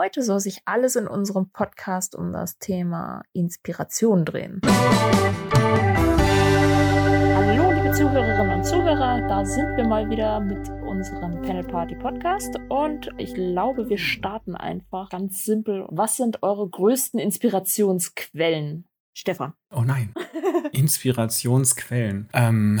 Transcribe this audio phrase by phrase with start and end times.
[0.00, 4.60] Heute soll sich alles in unserem Podcast um das Thema Inspiration drehen.
[7.34, 12.54] Hallo, liebe Zuhörerinnen und Zuhörer, da sind wir mal wieder mit unserem Panel Party Podcast
[12.68, 15.84] und ich glaube, wir starten einfach ganz simpel.
[15.88, 18.84] Was sind eure größten Inspirationsquellen?
[19.14, 19.54] Stefan.
[19.74, 20.14] Oh nein.
[20.70, 22.28] Inspirationsquellen.
[22.34, 22.80] ähm,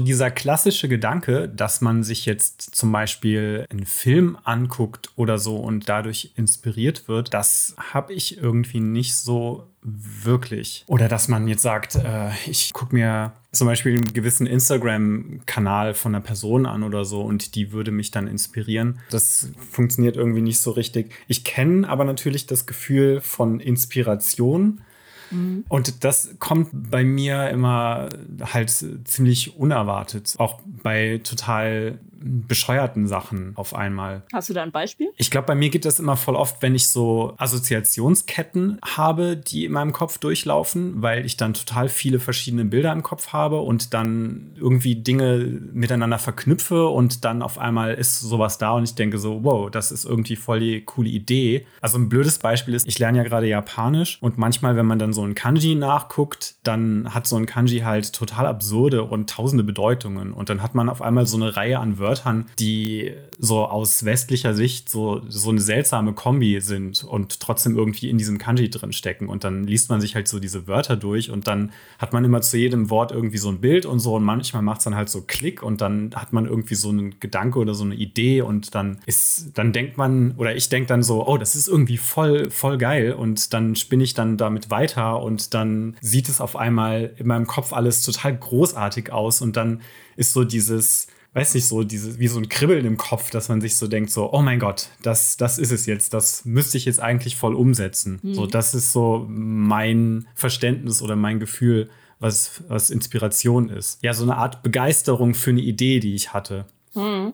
[0.00, 5.88] dieser klassische Gedanke, dass man sich jetzt zum Beispiel einen Film anguckt oder so und
[5.88, 10.84] dadurch inspiriert wird, das habe ich irgendwie nicht so wirklich.
[10.86, 16.14] Oder dass man jetzt sagt, äh, ich gucke mir zum Beispiel einen gewissen Instagram-Kanal von
[16.14, 19.00] einer Person an oder so und die würde mich dann inspirieren.
[19.10, 21.12] Das funktioniert irgendwie nicht so richtig.
[21.26, 24.82] Ich kenne aber natürlich das Gefühl von Inspiration
[25.30, 25.64] Mhm.
[25.68, 28.08] Und das kommt bei mir immer
[28.40, 28.70] halt
[29.04, 30.34] ziemlich unerwartet.
[30.38, 34.22] Auch bei total bescheuerten Sachen auf einmal.
[34.32, 35.10] Hast du da ein Beispiel?
[35.16, 39.64] Ich glaube, bei mir geht das immer voll oft, wenn ich so Assoziationsketten habe, die
[39.64, 43.94] in meinem Kopf durchlaufen, weil ich dann total viele verschiedene Bilder im Kopf habe und
[43.94, 49.18] dann irgendwie Dinge miteinander verknüpfe und dann auf einmal ist sowas da und ich denke
[49.18, 51.66] so, wow, das ist irgendwie voll die coole Idee.
[51.80, 55.12] Also ein blödes Beispiel ist, ich lerne ja gerade Japanisch und manchmal, wenn man dann
[55.12, 60.32] so ein Kanji nachguckt, dann hat so ein Kanji halt total absurde und tausende Bedeutungen
[60.32, 64.04] und dann hat man auf einmal so eine Reihe an Wörtern Wörtern, die so aus
[64.04, 68.92] westlicher Sicht so, so eine seltsame Kombi sind und trotzdem irgendwie in diesem Kanji drin
[68.92, 69.28] stecken.
[69.28, 72.42] Und dann liest man sich halt so diese Wörter durch und dann hat man immer
[72.42, 74.16] zu jedem Wort irgendwie so ein Bild und so.
[74.16, 77.18] Und manchmal macht es dann halt so Klick und dann hat man irgendwie so einen
[77.20, 81.02] Gedanke oder so eine Idee und dann ist, dann denkt man, oder ich denke dann
[81.02, 83.12] so, oh, das ist irgendwie voll, voll geil.
[83.12, 87.46] Und dann spinne ich dann damit weiter und dann sieht es auf einmal in meinem
[87.46, 89.80] Kopf alles total großartig aus und dann
[90.16, 93.60] ist so dieses, weiß nicht, so dieses, wie so ein Kribbeln im Kopf, dass man
[93.60, 96.84] sich so denkt, so, oh mein Gott, das, das ist es jetzt, das müsste ich
[96.84, 98.18] jetzt eigentlich voll umsetzen.
[98.22, 98.34] Mhm.
[98.34, 104.02] So, das ist so mein Verständnis oder mein Gefühl, was, was Inspiration ist.
[104.02, 106.66] Ja, so eine Art Begeisterung für eine Idee, die ich hatte.
[106.94, 107.32] Mhm.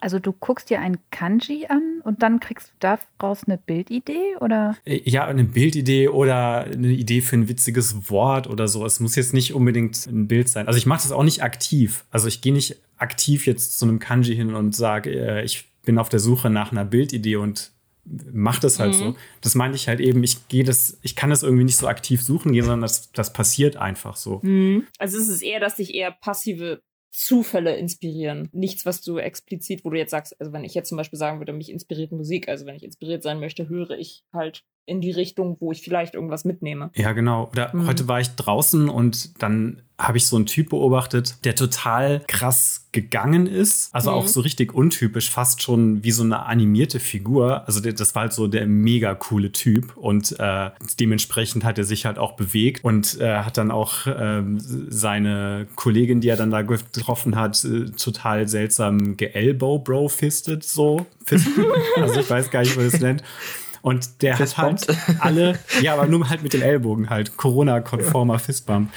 [0.00, 2.72] Also du guckst dir ein Kanji an und dann kriegst du
[3.18, 4.76] daraus eine Bildidee oder?
[4.84, 8.86] Äh, ja, eine Bildidee oder eine Idee für ein witziges Wort oder so.
[8.86, 10.68] Es muss jetzt nicht unbedingt ein Bild sein.
[10.68, 12.04] Also ich mache das auch nicht aktiv.
[12.12, 15.98] Also ich gehe nicht aktiv jetzt zu einem Kanji hin und sage, äh, ich bin
[15.98, 17.72] auf der Suche nach einer Bildidee und
[18.32, 18.98] mache das halt mhm.
[18.98, 19.16] so.
[19.40, 22.22] Das meine ich halt eben, ich gehe das, ich kann das irgendwie nicht so aktiv
[22.22, 24.38] suchen gehen, sondern das, das passiert einfach so.
[24.44, 24.86] Mhm.
[24.98, 26.82] Also es ist eher, dass dich eher passive
[27.16, 28.50] Zufälle inspirieren.
[28.52, 31.40] Nichts, was du explizit, wo du jetzt sagst, also wenn ich jetzt zum Beispiel sagen
[31.40, 35.10] würde, mich inspiriert Musik, also wenn ich inspiriert sein möchte, höre ich halt in die
[35.10, 36.90] Richtung, wo ich vielleicht irgendwas mitnehme.
[36.94, 37.48] Ja, genau.
[37.52, 37.86] Oder mhm.
[37.86, 42.86] heute war ich draußen und dann habe ich so einen Typ beobachtet, der total krass
[42.92, 43.94] gegangen ist.
[43.94, 44.16] Also mhm.
[44.16, 47.66] auch so richtig untypisch, fast schon wie so eine animierte Figur.
[47.66, 50.70] Also das war halt so der mega coole Typ und äh,
[51.00, 54.42] dementsprechend hat er sich halt auch bewegt und äh, hat dann auch äh,
[54.88, 61.06] seine Kollegin, die er dann da getroffen hat, äh, total seltsam geelbow-bro-fisted so.
[61.96, 63.22] also ich weiß gar nicht, wie man das nennt.
[63.86, 64.80] Und der Fistbump.
[64.80, 68.90] hat halt alle, ja, aber nur halt mit den Ellbogen halt, Corona-konformer Fistbump.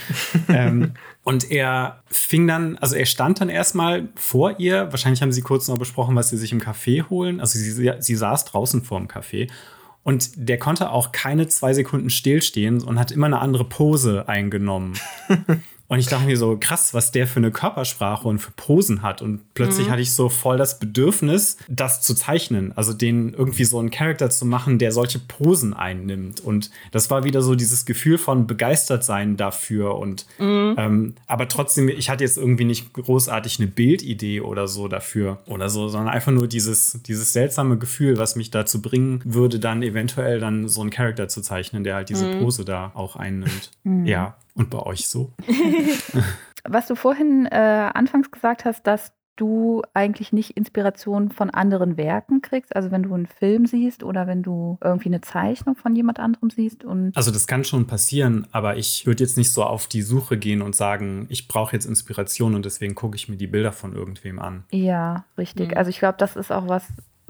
[0.50, 5.44] ähm, und er fing dann, also er stand dann erstmal vor ihr, wahrscheinlich haben sie
[5.44, 7.40] kurz noch besprochen, was sie sich im Café holen.
[7.40, 9.52] Also sie, sie saß draußen vor dem Café.
[10.02, 14.94] Und der konnte auch keine zwei Sekunden stillstehen und hat immer eine andere Pose eingenommen.
[15.90, 19.24] Und ich dachte mir so, krass, was der für eine Körpersprache und für Posen hat.
[19.24, 19.92] Und plötzlich mhm.
[19.92, 22.72] hatte ich so voll das Bedürfnis, das zu zeichnen.
[22.76, 26.42] Also den irgendwie so einen Charakter zu machen, der solche Posen einnimmt.
[26.42, 29.98] Und das war wieder so dieses Gefühl von begeistert sein dafür.
[29.98, 30.76] Und mhm.
[30.78, 35.70] ähm, aber trotzdem, ich hatte jetzt irgendwie nicht großartig eine Bildidee oder so dafür oder
[35.70, 40.40] so, sondern einfach nur dieses, dieses seltsame Gefühl, was mich dazu bringen würde, dann eventuell
[40.40, 42.42] dann so einen Charakter zu zeichnen, der halt diese mhm.
[42.42, 43.72] Pose da auch einnimmt.
[43.84, 44.06] Mhm.
[44.06, 44.36] Ja.
[44.60, 45.32] Und bei euch so?
[46.66, 47.56] Was du vorhin äh,
[47.94, 53.14] anfangs gesagt hast, dass du eigentlich nicht Inspiration von anderen Werken kriegst, also wenn du
[53.14, 57.32] einen Film siehst oder wenn du irgendwie eine Zeichnung von jemand anderem siehst und Also
[57.32, 60.76] das kann schon passieren, aber ich würde jetzt nicht so auf die Suche gehen und
[60.76, 64.66] sagen, ich brauche jetzt Inspiration und deswegen gucke ich mir die Bilder von irgendwem an.
[64.72, 65.72] Ja, richtig.
[65.72, 65.78] Mhm.
[65.78, 66.84] Also ich glaube, das ist auch was,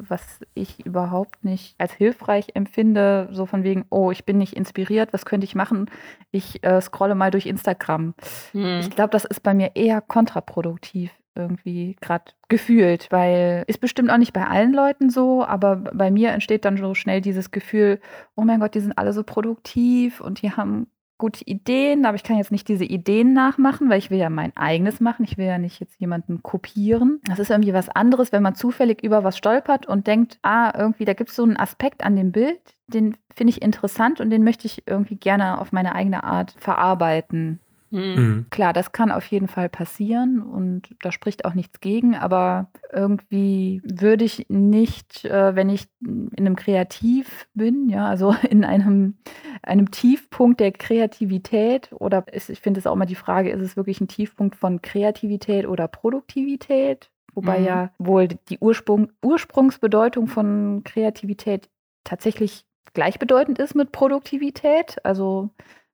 [0.08, 5.14] was ich überhaupt nicht als hilfreich empfinde, so von wegen, oh, ich bin nicht inspiriert,
[5.14, 5.90] was könnte ich machen?
[6.32, 8.14] Ich äh, scrolle mal durch Instagram.
[8.52, 8.80] Hm.
[8.80, 14.18] Ich glaube, das ist bei mir eher kontraproduktiv irgendwie gerade gefühlt, weil ist bestimmt auch
[14.18, 18.00] nicht bei allen Leuten so, aber bei mir entsteht dann so schnell dieses Gefühl,
[18.36, 20.88] oh mein Gott, die sind alle so produktiv und die haben
[21.20, 24.56] gute Ideen, aber ich kann jetzt nicht diese Ideen nachmachen, weil ich will ja mein
[24.58, 25.26] eigenes machen.
[25.26, 27.22] Ich will ja nicht jetzt jemanden kopieren.
[27.28, 31.06] Das ist irgendwie was anderes, wenn man zufällig über was stolpert und denkt, ah, irgendwie,
[31.06, 34.44] da gibt es so einen Aspekt an dem Bild, den finde ich interessant und den
[34.44, 37.60] möchte ich irgendwie gerne auf meine eigene Art verarbeiten.
[37.92, 38.46] Mhm.
[38.50, 43.82] Klar, das kann auf jeden Fall passieren und da spricht auch nichts gegen, aber irgendwie
[43.84, 49.18] würde ich nicht, äh, wenn ich in einem Kreativ bin, ja, also in einem,
[49.64, 53.78] einem Tiefpunkt der Kreativität oder ist, ich finde es auch immer die Frage, ist es
[53.78, 57.10] wirklich ein Tiefpunkt von Kreativität oder Produktivität?
[57.34, 57.66] Wobei mhm.
[57.66, 61.70] ja wohl die Ursprung, Ursprungsbedeutung von Kreativität
[62.04, 65.50] tatsächlich gleichbedeutend ist mit Produktivität, also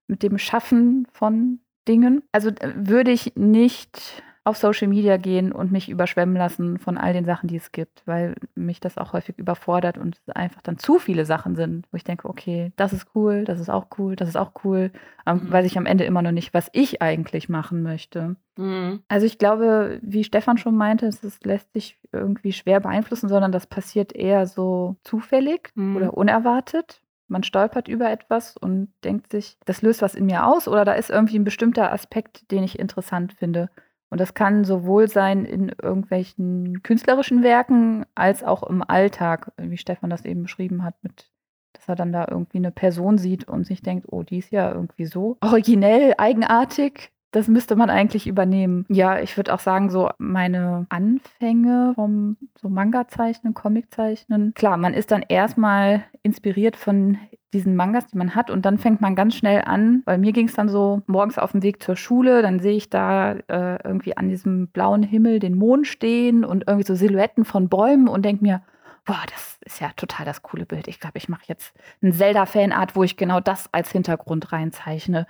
[0.08, 2.24] mit dem Schaffen von Dingen.
[2.32, 7.14] Also äh, würde ich nicht auf Social Media gehen und mich überschwemmen lassen von all
[7.14, 10.78] den Sachen, die es gibt, weil mich das auch häufig überfordert und es einfach dann
[10.78, 14.16] zu viele Sachen sind, wo ich denke, okay, das ist cool, das ist auch cool,
[14.16, 14.92] das ist auch cool,
[15.26, 15.52] mhm.
[15.52, 18.36] weiß ich am Ende immer noch nicht, was ich eigentlich machen möchte.
[18.56, 19.02] Mhm.
[19.08, 23.66] Also ich glaube, wie Stefan schon meinte, es lässt sich irgendwie schwer beeinflussen, sondern das
[23.66, 25.96] passiert eher so zufällig mhm.
[25.96, 27.02] oder unerwartet.
[27.28, 30.94] Man stolpert über etwas und denkt sich, das löst was in mir aus oder da
[30.94, 33.70] ist irgendwie ein bestimmter Aspekt, den ich interessant finde.
[34.10, 40.10] Und das kann sowohl sein in irgendwelchen künstlerischen Werken als auch im Alltag, wie Stefan
[40.10, 41.32] das eben beschrieben hat, mit,
[41.74, 44.72] dass er dann da irgendwie eine Person sieht und sich denkt, oh, die ist ja
[44.72, 47.12] irgendwie so originell, eigenartig.
[47.36, 48.86] Das müsste man eigentlich übernehmen.
[48.88, 54.54] Ja, ich würde auch sagen, so meine Anfänge vom so Manga-Zeichnen, Comic-Zeichnen.
[54.54, 57.18] Klar, man ist dann erstmal inspiriert von
[57.52, 58.50] diesen Mangas, die man hat.
[58.50, 60.02] Und dann fängt man ganz schnell an.
[60.06, 62.42] Bei mir ging es dann so morgens auf dem Weg zur Schule.
[62.42, 66.88] Dann sehe ich da äh, irgendwie an diesem blauen Himmel den Mond stehen und irgendwie
[66.88, 68.62] so Silhouetten von Bäumen und denke mir,
[69.06, 70.88] boah, das ist ja total das coole Bild.
[70.88, 75.28] Ich glaube, ich mache jetzt ein Zelda-Fanart, wo ich genau das als Hintergrund reinzeichne.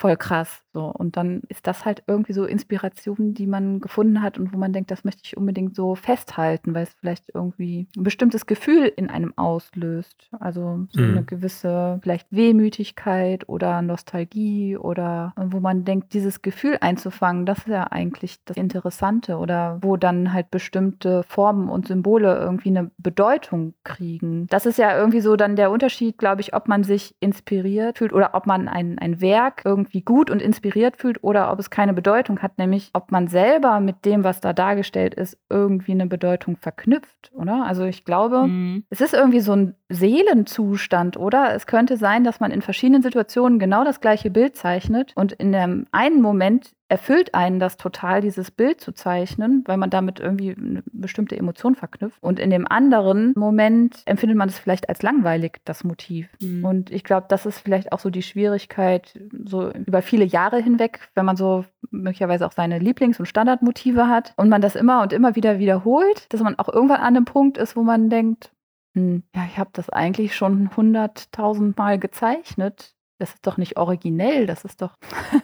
[0.00, 0.62] Voll krass.
[0.72, 0.86] So.
[0.86, 4.72] Und dann ist das halt irgendwie so Inspiration, die man gefunden hat und wo man
[4.72, 9.10] denkt, das möchte ich unbedingt so festhalten, weil es vielleicht irgendwie ein bestimmtes Gefühl in
[9.10, 10.30] einem auslöst.
[10.38, 11.10] Also so mhm.
[11.10, 17.68] eine gewisse vielleicht Wehmütigkeit oder Nostalgie oder wo man denkt, dieses Gefühl einzufangen, das ist
[17.68, 23.74] ja eigentlich das Interessante oder wo dann halt bestimmte Formen und Symbole irgendwie eine Bedeutung
[23.84, 24.46] kriegen.
[24.46, 28.14] Das ist ja irgendwie so dann der Unterschied, glaube ich, ob man sich inspiriert fühlt
[28.14, 31.92] oder ob man ein, ein Werk irgendwie gut und inspiriert fühlt oder ob es keine
[31.92, 36.56] Bedeutung hat, nämlich ob man selber mit dem, was da dargestellt ist, irgendwie eine Bedeutung
[36.56, 37.64] verknüpft, oder?
[37.66, 38.84] Also ich glaube, mhm.
[38.90, 41.52] es ist irgendwie so ein Seelenzustand, oder?
[41.54, 45.50] Es könnte sein, dass man in verschiedenen Situationen genau das gleiche Bild zeichnet und in
[45.50, 50.56] dem einen Moment erfüllt einen das total, dieses Bild zu zeichnen, weil man damit irgendwie
[50.56, 52.18] eine bestimmte Emotion verknüpft.
[52.20, 56.28] Und in dem anderen Moment empfindet man es vielleicht als langweilig, das Motiv.
[56.40, 56.64] Mhm.
[56.64, 61.08] Und ich glaube, das ist vielleicht auch so die Schwierigkeit, so über viele Jahre hinweg,
[61.14, 65.12] wenn man so möglicherweise auch seine Lieblings- und Standardmotive hat und man das immer und
[65.12, 68.50] immer wieder wiederholt, dass man auch irgendwann an einem Punkt ist, wo man denkt,
[68.94, 74.46] hm, ja, ich habe das eigentlich schon hunderttausend Mal gezeichnet das ist doch nicht originell,
[74.46, 74.96] das ist doch,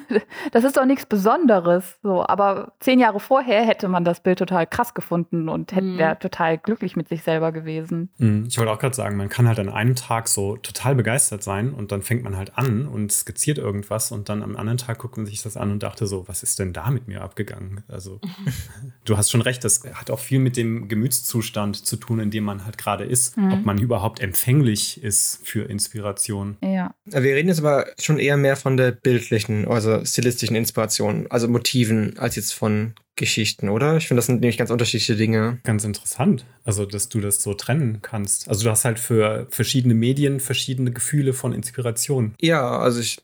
[0.52, 1.98] das ist doch nichts Besonderes.
[2.02, 5.98] So, aber zehn Jahre vorher hätte man das Bild total krass gefunden und hätte mhm.
[5.98, 8.08] wäre total glücklich mit sich selber gewesen.
[8.16, 8.46] Mhm.
[8.48, 11.74] Ich wollte auch gerade sagen, man kann halt an einem Tag so total begeistert sein
[11.74, 15.18] und dann fängt man halt an und skizziert irgendwas und dann am anderen Tag guckt
[15.18, 17.84] man sich das an und dachte so, was ist denn da mit mir abgegangen?
[17.88, 18.20] Also
[19.04, 22.44] du hast schon recht, das hat auch viel mit dem Gemütszustand zu tun, in dem
[22.44, 23.52] man halt gerade ist, mhm.
[23.52, 26.56] ob man überhaupt empfänglich ist für Inspiration.
[26.62, 26.94] Ja.
[27.04, 32.18] Wir reden jetzt aber schon eher mehr von der bildlichen, also stilistischen Inspiration, also Motiven,
[32.18, 33.96] als jetzt von Geschichten, oder?
[33.96, 35.58] Ich finde, das sind nämlich ganz unterschiedliche Dinge.
[35.64, 38.48] Ganz interessant, also dass du das so trennen kannst.
[38.48, 42.34] Also du hast halt für verschiedene Medien verschiedene Gefühle von Inspiration.
[42.40, 43.18] Ja, also ich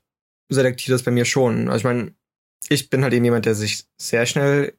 [0.48, 1.68] selektiere das bei mir schon.
[1.68, 2.12] Also ich meine,
[2.68, 4.72] ich bin halt eben jemand, der sich sehr schnell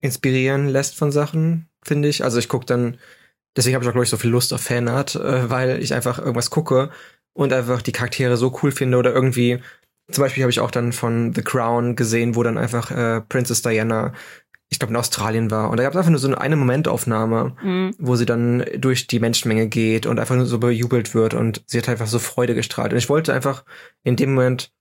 [0.00, 2.24] inspirieren lässt von Sachen, finde ich.
[2.24, 2.98] Also ich gucke dann,
[3.56, 6.18] deswegen habe ich auch, glaube ich, so viel Lust auf Fanart, äh, weil ich einfach
[6.18, 6.90] irgendwas gucke
[7.34, 9.60] und einfach die Charaktere so cool finde oder irgendwie
[10.10, 13.62] zum Beispiel habe ich auch dann von The Crown gesehen, wo dann einfach äh, Princess
[13.62, 14.12] Diana,
[14.68, 15.70] ich glaube in Australien war.
[15.70, 17.94] Und da gab es einfach nur so eine Momentaufnahme, mhm.
[17.98, 21.78] wo sie dann durch die Menschenmenge geht und einfach nur so bejubelt wird und sie
[21.78, 22.92] hat einfach so Freude gestrahlt.
[22.92, 23.64] Und ich wollte einfach
[24.02, 24.72] in dem Moment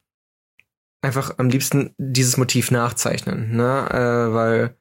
[1.02, 4.76] einfach am liebsten dieses Motiv nachzeichnen, ne, äh, weil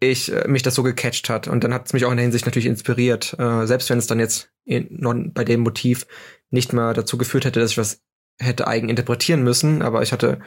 [0.00, 2.24] ich äh, mich das so gecatcht hat und dann hat es mich auch in der
[2.24, 6.06] Hinsicht natürlich inspiriert, äh, selbst wenn es dann jetzt in, bei dem Motiv
[6.50, 8.02] nicht mal dazu geführt hätte, dass ich was
[8.40, 10.40] hätte eigen interpretieren müssen, aber ich hatte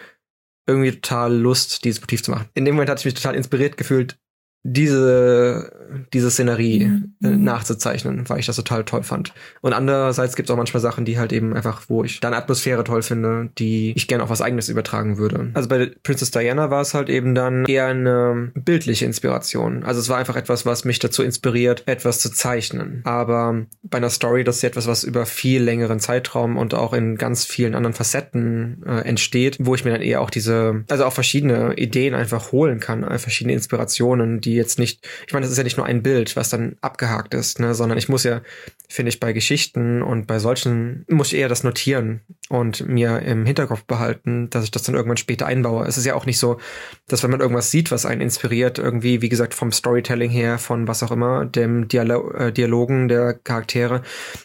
[0.66, 2.50] irgendwie total Lust, dieses Motiv zu machen.
[2.54, 4.18] In dem Moment hatte ich mich total inspiriert gefühlt,
[4.64, 5.72] diese,
[6.14, 7.14] diese Szenerie Mhm.
[7.24, 9.34] äh, nachzuzeichnen, weil ich das total toll fand.
[9.62, 12.84] Und andererseits gibt es auch manchmal Sachen, die halt eben einfach, wo ich dann Atmosphäre
[12.84, 15.52] toll finde, die ich gerne auf was eigenes übertragen würde.
[15.54, 19.84] Also bei Princess Diana war es halt eben dann eher eine bildliche Inspiration.
[19.84, 23.02] Also es war einfach etwas, was mich dazu inspiriert, etwas zu zeichnen.
[23.04, 26.94] Aber bei einer Story, das ist ja etwas, was über viel längeren Zeitraum und auch
[26.94, 31.06] in ganz vielen anderen Facetten äh, entsteht, wo ich mir dann eher auch diese, also
[31.06, 35.52] auch verschiedene Ideen einfach holen kann, äh, verschiedene Inspirationen, die jetzt nicht, ich meine, das
[35.52, 38.42] ist ja nicht nur ein Bild, was dann abgehakt ist, ne, sondern ich muss ja,
[38.90, 43.46] finde ich, bei Geschichten und bei solchen, muss ich eher das notieren und mir im
[43.46, 45.86] Hinterkopf behalten, dass ich das dann irgendwann später einbaue.
[45.86, 46.60] Es ist ja auch nicht so,
[47.08, 50.88] dass wenn man irgendwas sieht, was einen inspiriert, irgendwie, wie gesagt, vom Storytelling her, von
[50.88, 54.02] was auch immer, dem Dialo äh, Dialogen der Charaktere,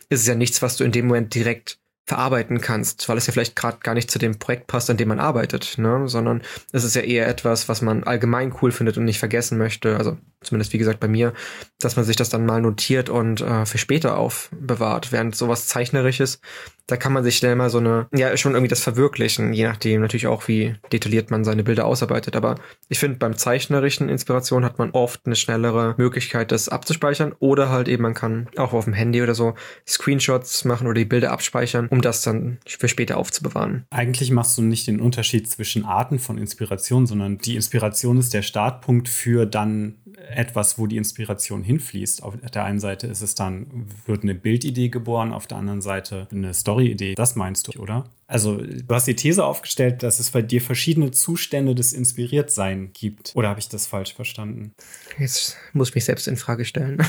[0.08, 3.34] ist es ja nichts, was du in dem Moment direkt verarbeiten kannst, weil es ja
[3.34, 6.08] vielleicht gerade gar nicht zu dem Projekt passt, an dem man arbeitet, ne?
[6.08, 6.40] sondern
[6.72, 9.98] es ist ja eher etwas, was man allgemein cool findet und nicht vergessen möchte.
[9.98, 11.33] Also zumindest wie gesagt bei mir,
[11.80, 15.12] dass man sich das dann mal notiert und äh, für später aufbewahrt.
[15.12, 16.40] Während sowas Zeichnerisches,
[16.87, 20.00] da kann man sich schnell mal so eine, ja, schon irgendwie das verwirklichen, je nachdem
[20.00, 22.35] natürlich auch, wie detailliert man seine Bilder ausarbeitet.
[22.35, 22.57] Aber
[22.88, 27.35] ich finde, beim zeichnerischen Inspiration hat man oft eine schnellere Möglichkeit, das abzuspeichern.
[27.40, 29.54] Oder halt eben, man kann auch auf dem Handy oder so
[29.87, 33.85] Screenshots machen oder die Bilder abspeichern, um das dann für später aufzubewahren.
[33.90, 38.42] Eigentlich machst du nicht den Unterschied zwischen Arten von Inspiration, sondern die Inspiration ist der
[38.42, 39.97] Startpunkt für dann
[40.30, 42.23] etwas, wo die Inspiration hinfließt.
[42.23, 46.28] Auf der einen Seite ist es dann, wird eine Bildidee geboren, auf der anderen Seite
[46.30, 47.14] eine Storyidee.
[47.14, 48.04] Das meinst du, oder?
[48.26, 53.32] Also, du hast die These aufgestellt, dass es bei dir verschiedene Zustände des Inspiriertsein gibt.
[53.35, 54.75] Oder habe ich das falsch verstanden?
[55.18, 56.99] Jetzt muss ich mich selbst in Frage stellen.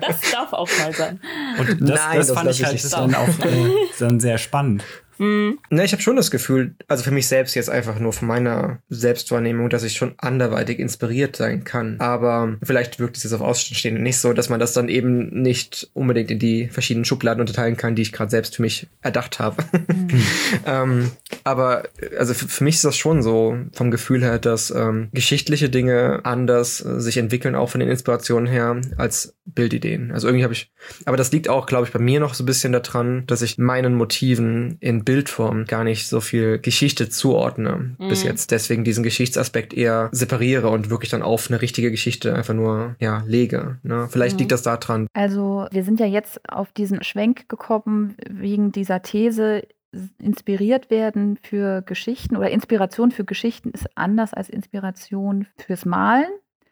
[0.00, 1.20] Das darf auch mal sein.
[1.58, 4.38] Und das, Nein, das das fand ich ich halt nicht dann auch äh, dann sehr
[4.38, 4.84] spannend.
[5.18, 8.78] Na, ich habe schon das Gefühl, also für mich selbst jetzt einfach nur von meiner
[8.88, 11.96] Selbstwahrnehmung, dass ich schon anderweitig inspiriert sein kann.
[11.98, 15.90] Aber vielleicht wirkt es jetzt auf Außenstehende nicht so, dass man das dann eben nicht
[15.94, 19.64] unbedingt in die verschiedenen Schubladen unterteilen kann, die ich gerade selbst für mich erdacht habe.
[20.66, 21.10] ähm,
[21.44, 21.84] aber
[22.18, 26.20] also für, für mich ist das schon so vom Gefühl her, dass ähm, geschichtliche Dinge
[26.24, 30.12] anders äh, sich entwickeln, auch von den Inspirationen her, als Bildideen.
[30.12, 30.70] Also irgendwie habe ich,
[31.04, 33.58] aber das liegt auch, glaube ich, bei mir noch so ein bisschen daran, dass ich
[33.58, 38.50] meinen Motiven in Bildform gar nicht so viel Geschichte zuordne bis jetzt.
[38.50, 43.22] Deswegen diesen Geschichtsaspekt eher separiere und wirklich dann auf eine richtige Geschichte einfach nur ja
[43.26, 43.78] lege.
[43.82, 44.06] Ne?
[44.10, 44.40] Vielleicht Mhm.
[44.40, 45.06] liegt das daran.
[45.14, 49.62] Also wir sind ja jetzt auf diesen Schwenk gekommen wegen dieser These,
[50.18, 56.28] inspiriert werden für Geschichten oder Inspiration für Geschichten ist anders als Inspiration fürs Malen.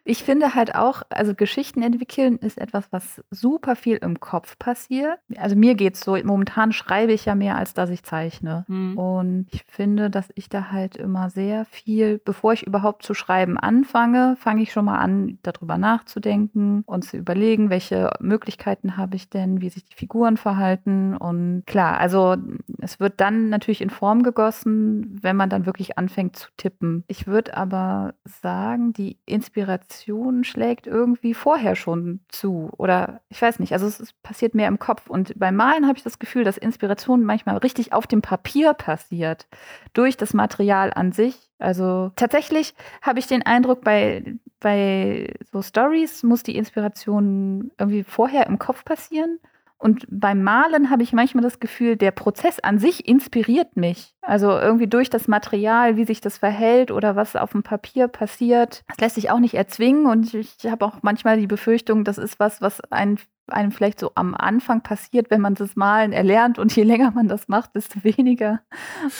[0.09, 5.19] Ich finde halt auch, also Geschichten entwickeln ist etwas, was super viel im Kopf passiert.
[5.35, 8.63] Also mir geht's so, momentan schreibe ich ja mehr, als dass ich zeichne.
[8.69, 8.97] Hm.
[8.97, 13.57] Und ich finde, dass ich da halt immer sehr viel, bevor ich überhaupt zu schreiben
[13.57, 19.29] anfange, fange ich schon mal an, darüber nachzudenken und zu überlegen, welche Möglichkeiten habe ich
[19.29, 21.17] denn, wie sich die Figuren verhalten.
[21.17, 22.37] Und klar, also
[22.79, 27.03] es wird dann natürlich in Form gegossen, wenn man dann wirklich anfängt zu tippen.
[27.07, 29.96] Ich würde aber sagen, die Inspiration
[30.43, 32.69] schlägt irgendwie vorher schon zu.
[32.77, 35.09] Oder ich weiß nicht, also es ist, passiert mehr im Kopf.
[35.09, 39.47] Und beim Malen habe ich das Gefühl, dass Inspiration manchmal richtig auf dem Papier passiert,
[39.93, 41.49] durch das Material an sich.
[41.59, 48.47] Also tatsächlich habe ich den Eindruck, bei, bei so Stories muss die Inspiration irgendwie vorher
[48.47, 49.39] im Kopf passieren.
[49.77, 54.15] Und beim Malen habe ich manchmal das Gefühl, der Prozess an sich inspiriert mich.
[54.21, 58.83] Also irgendwie durch das Material, wie sich das verhält oder was auf dem Papier passiert.
[58.87, 60.07] Das lässt sich auch nicht erzwingen.
[60.07, 63.19] Und ich habe auch manchmal die Befürchtung, das ist was, was einen
[63.49, 67.27] einem vielleicht so am Anfang passiert, wenn man das Malen erlernt und je länger man
[67.27, 68.61] das macht, desto weniger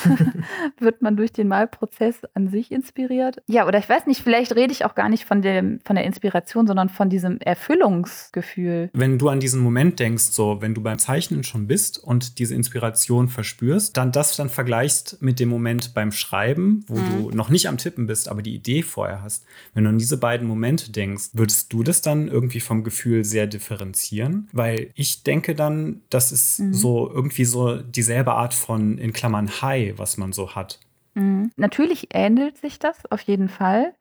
[0.80, 3.42] wird man durch den Malprozess an sich inspiriert.
[3.48, 6.06] Ja, oder ich weiß nicht, vielleicht rede ich auch gar nicht von, dem, von der
[6.06, 8.90] Inspiration, sondern von diesem Erfüllungsgefühl.
[8.94, 12.56] Wenn du an diesen Moment denkst, so wenn du beim Zeichnen schon bist und diese
[12.56, 17.06] Inspiration verspürst, dann das dann vergleichst mit dem Moment beim Schreiben, wo Mhm.
[17.06, 19.46] du noch nicht am Tippen bist, aber die Idee vorher hast.
[19.74, 23.48] Wenn du an diese beiden Momente denkst, würdest du das dann irgendwie vom Gefühl sehr
[23.48, 24.17] differenzieren?
[24.54, 26.74] Weil ich denke dann, das ist Mhm.
[26.74, 30.80] so irgendwie so dieselbe Art von in Klammern High, was man so hat.
[31.16, 31.52] Mhm.
[31.56, 33.94] Natürlich ähnelt sich das auf jeden Fall.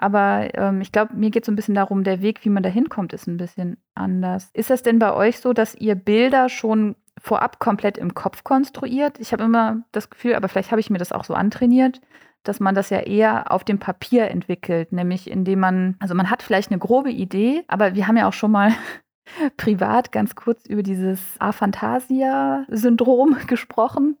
[0.00, 2.62] Aber ähm, ich glaube, mir geht es so ein bisschen darum, der Weg, wie man
[2.62, 4.48] da hinkommt, ist ein bisschen anders.
[4.54, 9.18] Ist das denn bei euch so, dass ihr Bilder schon vorab komplett im Kopf konstruiert?
[9.18, 12.00] Ich habe immer das Gefühl, aber vielleicht habe ich mir das auch so antrainiert,
[12.44, 16.44] dass man das ja eher auf dem Papier entwickelt, nämlich indem man, also man hat
[16.44, 18.72] vielleicht eine grobe Idee, aber wir haben ja auch schon mal
[19.56, 24.16] privat ganz kurz über dieses Aphantasia-Syndrom gesprochen,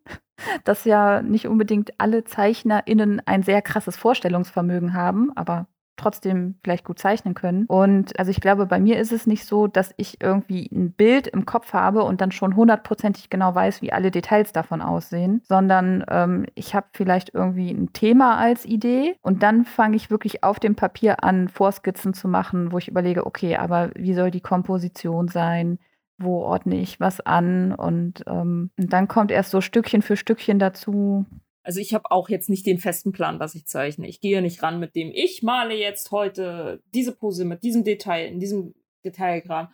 [0.64, 5.66] dass ja nicht unbedingt alle ZeichnerInnen ein sehr krasses Vorstellungsvermögen haben, aber
[5.98, 7.66] trotzdem vielleicht gut zeichnen können.
[7.66, 11.26] Und also ich glaube, bei mir ist es nicht so, dass ich irgendwie ein Bild
[11.26, 16.04] im Kopf habe und dann schon hundertprozentig genau weiß, wie alle Details davon aussehen, sondern
[16.08, 20.58] ähm, ich habe vielleicht irgendwie ein Thema als Idee und dann fange ich wirklich auf
[20.58, 25.28] dem Papier an, Vorskizzen zu machen, wo ich überlege, okay, aber wie soll die Komposition
[25.28, 25.78] sein?
[26.18, 27.72] Wo ordne ich was an?
[27.72, 31.26] Und, ähm, und dann kommt erst so Stückchen für Stückchen dazu,
[31.62, 34.08] also ich habe auch jetzt nicht den festen Plan, was ich zeichne.
[34.08, 38.26] Ich gehe nicht ran mit dem, ich male jetzt heute diese Pose mit diesem Detail,
[38.26, 38.74] in diesem
[39.04, 39.68] Detailgramm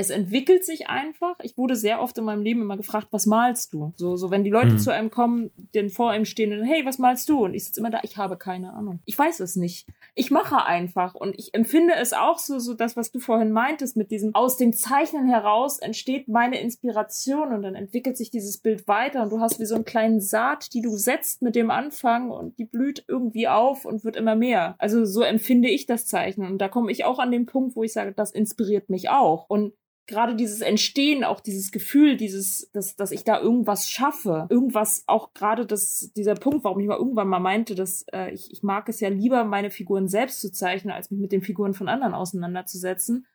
[0.00, 1.36] es entwickelt sich einfach.
[1.42, 3.92] Ich wurde sehr oft in meinem Leben immer gefragt, was malst du?
[3.96, 4.78] So, so wenn die Leute mhm.
[4.78, 7.44] zu einem kommen, den vor einem stehen und hey, was malst du?
[7.44, 9.00] Und ich sitze immer da, ich habe keine Ahnung.
[9.04, 9.86] Ich weiß es nicht.
[10.14, 13.96] Ich mache einfach und ich empfinde es auch so, so das, was du vorhin meintest,
[13.98, 18.88] mit diesem aus dem Zeichnen heraus entsteht meine Inspiration und dann entwickelt sich dieses Bild
[18.88, 22.30] weiter und du hast wie so einen kleinen Saat, die du setzt mit dem Anfang
[22.30, 24.76] und die blüht irgendwie auf und wird immer mehr.
[24.78, 27.82] Also so empfinde ich das Zeichnen und da komme ich auch an den Punkt, wo
[27.82, 29.74] ich sage, das inspiriert mich auch und
[30.10, 35.32] gerade dieses Entstehen, auch dieses Gefühl, dieses, dass, dass ich da irgendwas schaffe, irgendwas, auch
[35.32, 38.88] gerade das, dieser Punkt, warum ich mal irgendwann mal meinte, dass äh, ich, ich mag
[38.88, 42.12] es ja lieber, meine Figuren selbst zu zeichnen, als mich mit den Figuren von anderen
[42.12, 43.26] auseinanderzusetzen,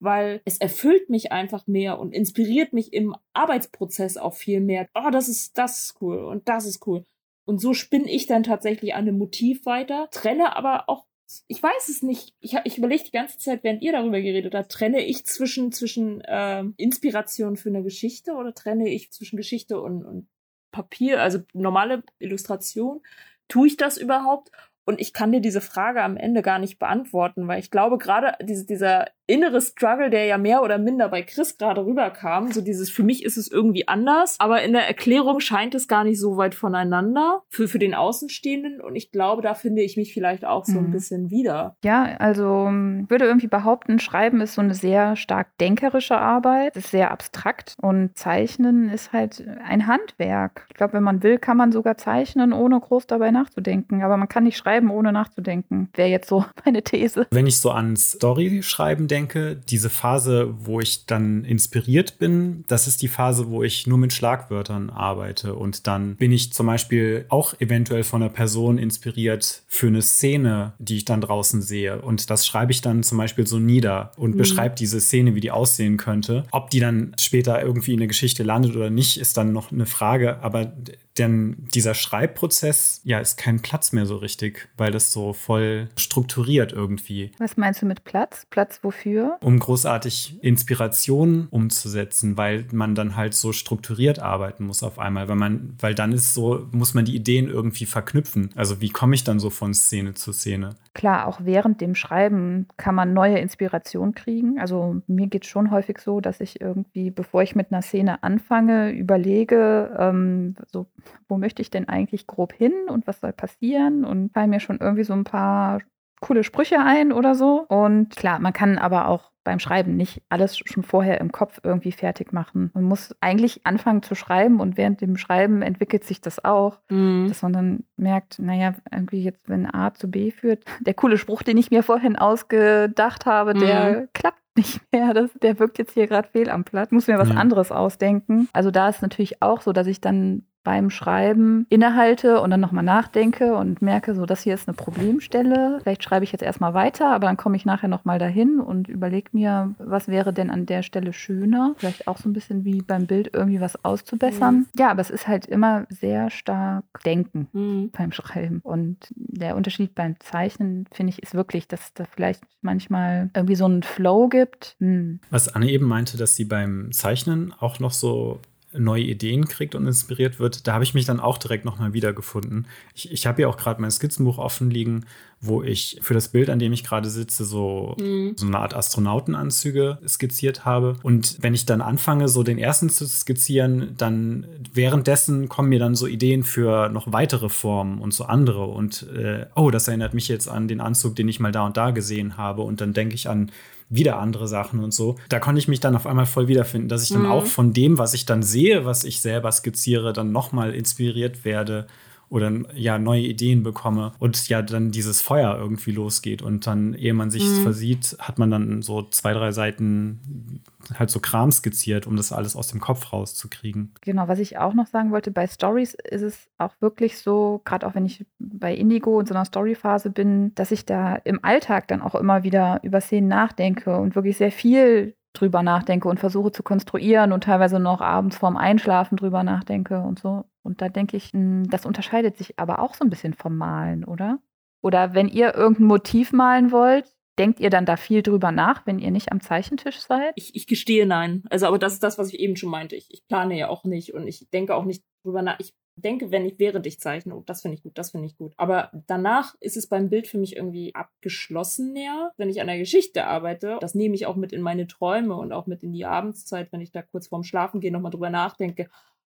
[0.00, 4.88] weil es erfüllt mich einfach mehr und inspiriert mich im Arbeitsprozess auch viel mehr.
[4.94, 7.04] Oh, das ist, das ist cool und das ist cool.
[7.44, 11.06] Und so spinne ich dann tatsächlich an einem Motiv weiter, trenne aber auch
[11.48, 12.34] ich weiß es nicht.
[12.40, 16.20] Ich, ich überlege die ganze Zeit, während ihr darüber geredet habt, trenne ich zwischen, zwischen
[16.22, 20.28] äh, Inspiration für eine Geschichte oder trenne ich zwischen Geschichte und, und
[20.72, 23.02] Papier, also normale Illustration?
[23.48, 24.50] Tue ich das überhaupt?
[24.84, 28.34] Und ich kann dir diese Frage am Ende gar nicht beantworten, weil ich glaube, gerade
[28.44, 32.90] diese, dieser innere Struggle, der ja mehr oder minder bei Chris gerade rüberkam, so dieses,
[32.90, 36.36] für mich ist es irgendwie anders, aber in der Erklärung scheint es gar nicht so
[36.36, 38.80] weit voneinander für, für den Außenstehenden.
[38.80, 40.92] Und ich glaube, da finde ich mich vielleicht auch so ein mhm.
[40.92, 41.76] bisschen wieder.
[41.84, 46.90] Ja, also ähm, würde irgendwie behaupten, Schreiben ist so eine sehr stark denkerische Arbeit, ist
[46.90, 50.66] sehr abstrakt und Zeichnen ist halt ein Handwerk.
[50.68, 54.02] Ich glaube, wenn man will, kann man sogar zeichnen, ohne groß dabei nachzudenken.
[54.02, 55.88] Aber man kann nicht schreiben, ohne nachzudenken.
[55.94, 57.26] Wäre jetzt so meine These.
[57.30, 62.86] Wenn ich so an Story schreiben denke, diese Phase, wo ich dann inspiriert bin, das
[62.86, 65.54] ist die Phase, wo ich nur mit Schlagwörtern arbeite.
[65.54, 70.72] Und dann bin ich zum Beispiel auch eventuell von einer Person inspiriert für eine Szene,
[70.78, 72.00] die ich dann draußen sehe.
[72.00, 74.38] Und das schreibe ich dann zum Beispiel so nieder und mhm.
[74.38, 76.44] beschreibe diese Szene, wie die aussehen könnte.
[76.50, 79.86] Ob die dann später irgendwie in der Geschichte landet oder nicht, ist dann noch eine
[79.86, 80.42] Frage.
[80.42, 80.72] Aber
[81.18, 86.72] denn dieser Schreibprozess, ja, ist kein Platz mehr so richtig, weil das so voll strukturiert
[86.72, 87.32] irgendwie.
[87.38, 88.46] Was meinst du mit Platz?
[88.48, 89.38] Platz wofür?
[89.40, 95.36] Um großartig Inspiration umzusetzen, weil man dann halt so strukturiert arbeiten muss auf einmal, weil
[95.36, 98.50] man, weil dann ist so, muss man die Ideen irgendwie verknüpfen.
[98.54, 100.76] Also wie komme ich dann so von Szene zu Szene?
[100.94, 104.58] Klar, auch während dem Schreiben kann man neue Inspiration kriegen.
[104.58, 108.22] Also mir geht es schon häufig so, dass ich irgendwie, bevor ich mit einer Szene
[108.22, 110.86] anfange, überlege, ähm, so,
[111.28, 114.04] wo möchte ich denn eigentlich grob hin und was soll passieren?
[114.04, 115.80] Und fallen mir schon irgendwie so ein paar
[116.22, 117.66] coole Sprüche ein oder so.
[117.68, 121.92] Und klar, man kann aber auch beim Schreiben nicht alles schon vorher im Kopf irgendwie
[121.92, 122.70] fertig machen.
[122.74, 127.26] Man muss eigentlich anfangen zu schreiben und während dem Schreiben entwickelt sich das auch, mhm.
[127.28, 131.42] dass man dann merkt, naja, irgendwie jetzt, wenn A zu B führt, der coole Spruch,
[131.42, 133.58] den ich mir vorhin ausgedacht habe, mhm.
[133.58, 135.12] der klappt nicht mehr.
[135.14, 136.90] Das, der wirkt jetzt hier gerade fehl am Platz.
[136.92, 137.36] Muss mir was ja.
[137.36, 138.48] anderes ausdenken.
[138.52, 142.84] Also da ist natürlich auch so, dass ich dann beim Schreiben innehalte und dann nochmal
[142.84, 145.80] nachdenke und merke, so, das hier ist eine Problemstelle.
[145.82, 149.30] Vielleicht schreibe ich jetzt erstmal weiter, aber dann komme ich nachher nochmal dahin und überlege
[149.32, 151.74] mir, was wäre denn an der Stelle schöner.
[151.78, 154.54] Vielleicht auch so ein bisschen wie beim Bild irgendwie was auszubessern.
[154.54, 154.66] Mhm.
[154.76, 157.90] Ja, aber es ist halt immer sehr stark Denken mhm.
[157.90, 158.60] beim Schreiben.
[158.62, 163.64] Und der Unterschied beim Zeichnen, finde ich, ist wirklich, dass da vielleicht manchmal irgendwie so
[163.64, 164.76] einen Flow gibt.
[164.78, 165.20] Hm.
[165.30, 168.40] Was Anne eben meinte, dass sie beim Zeichnen auch noch so
[168.72, 172.66] neue Ideen kriegt und inspiriert wird, da habe ich mich dann auch direkt nochmal wiedergefunden.
[172.94, 175.04] Ich, ich habe ja auch gerade mein Skizzenbuch offen liegen,
[175.40, 178.34] wo ich für das Bild, an dem ich gerade sitze, so, mhm.
[178.36, 180.96] so eine Art Astronautenanzüge skizziert habe.
[181.02, 185.96] Und wenn ich dann anfange, so den ersten zu skizzieren, dann währenddessen kommen mir dann
[185.96, 188.66] so Ideen für noch weitere Formen und so andere.
[188.66, 191.76] Und äh, oh, das erinnert mich jetzt an den Anzug, den ich mal da und
[191.76, 192.62] da gesehen habe.
[192.62, 193.50] Und dann denke ich an
[193.94, 195.16] wieder andere Sachen und so.
[195.28, 197.30] Da konnte ich mich dann auf einmal voll wiederfinden, dass ich dann mhm.
[197.30, 201.86] auch von dem, was ich dann sehe, was ich selber skizziere, dann nochmal inspiriert werde
[202.32, 207.12] oder ja neue Ideen bekomme und ja dann dieses Feuer irgendwie losgeht und dann, ehe
[207.12, 207.62] man sich mhm.
[207.62, 210.62] versieht, hat man dann so zwei, drei Seiten
[210.98, 213.92] halt so Kram skizziert, um das alles aus dem Kopf rauszukriegen.
[214.00, 217.86] Genau, was ich auch noch sagen wollte, bei Stories ist es auch wirklich so, gerade
[217.86, 221.86] auch wenn ich bei Indigo in so einer Storyphase bin, dass ich da im Alltag
[221.88, 226.50] dann auch immer wieder über Szenen nachdenke und wirklich sehr viel drüber nachdenke und versuche
[226.50, 230.46] zu konstruieren und teilweise noch abends vorm Einschlafen drüber nachdenke und so.
[230.62, 234.04] Und da denke ich, hm, das unterscheidet sich aber auch so ein bisschen vom Malen,
[234.04, 234.38] oder?
[234.82, 238.98] Oder wenn ihr irgendein Motiv malen wollt, denkt ihr dann da viel drüber nach, wenn
[238.98, 240.32] ihr nicht am Zeichentisch seid?
[240.36, 241.44] Ich, ich gestehe nein.
[241.50, 242.96] Also, aber das ist das, was ich eben schon meinte.
[242.96, 245.58] Ich, ich plane ja auch nicht und ich denke auch nicht drüber nach.
[245.58, 248.36] Ich denke, wenn ich während ich zeichne, oh, das finde ich gut, das finde ich
[248.36, 248.54] gut.
[248.56, 252.32] Aber danach ist es beim Bild für mich irgendwie abgeschlossen näher.
[252.36, 255.52] Wenn ich an der Geschichte arbeite, das nehme ich auch mit in meine Träume und
[255.52, 258.88] auch mit in die Abendszeit, wenn ich da kurz vorm Schlafen gehe, nochmal drüber nachdenke.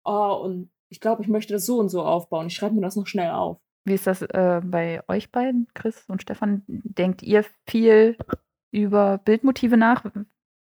[0.03, 2.47] Oh, und ich glaube, ich möchte das so und so aufbauen.
[2.47, 3.59] Ich schreibe mir das noch schnell auf.
[3.85, 6.63] Wie ist das äh, bei euch beiden, Chris und Stefan?
[6.67, 8.17] Denkt ihr viel
[8.71, 10.05] über Bildmotive nach,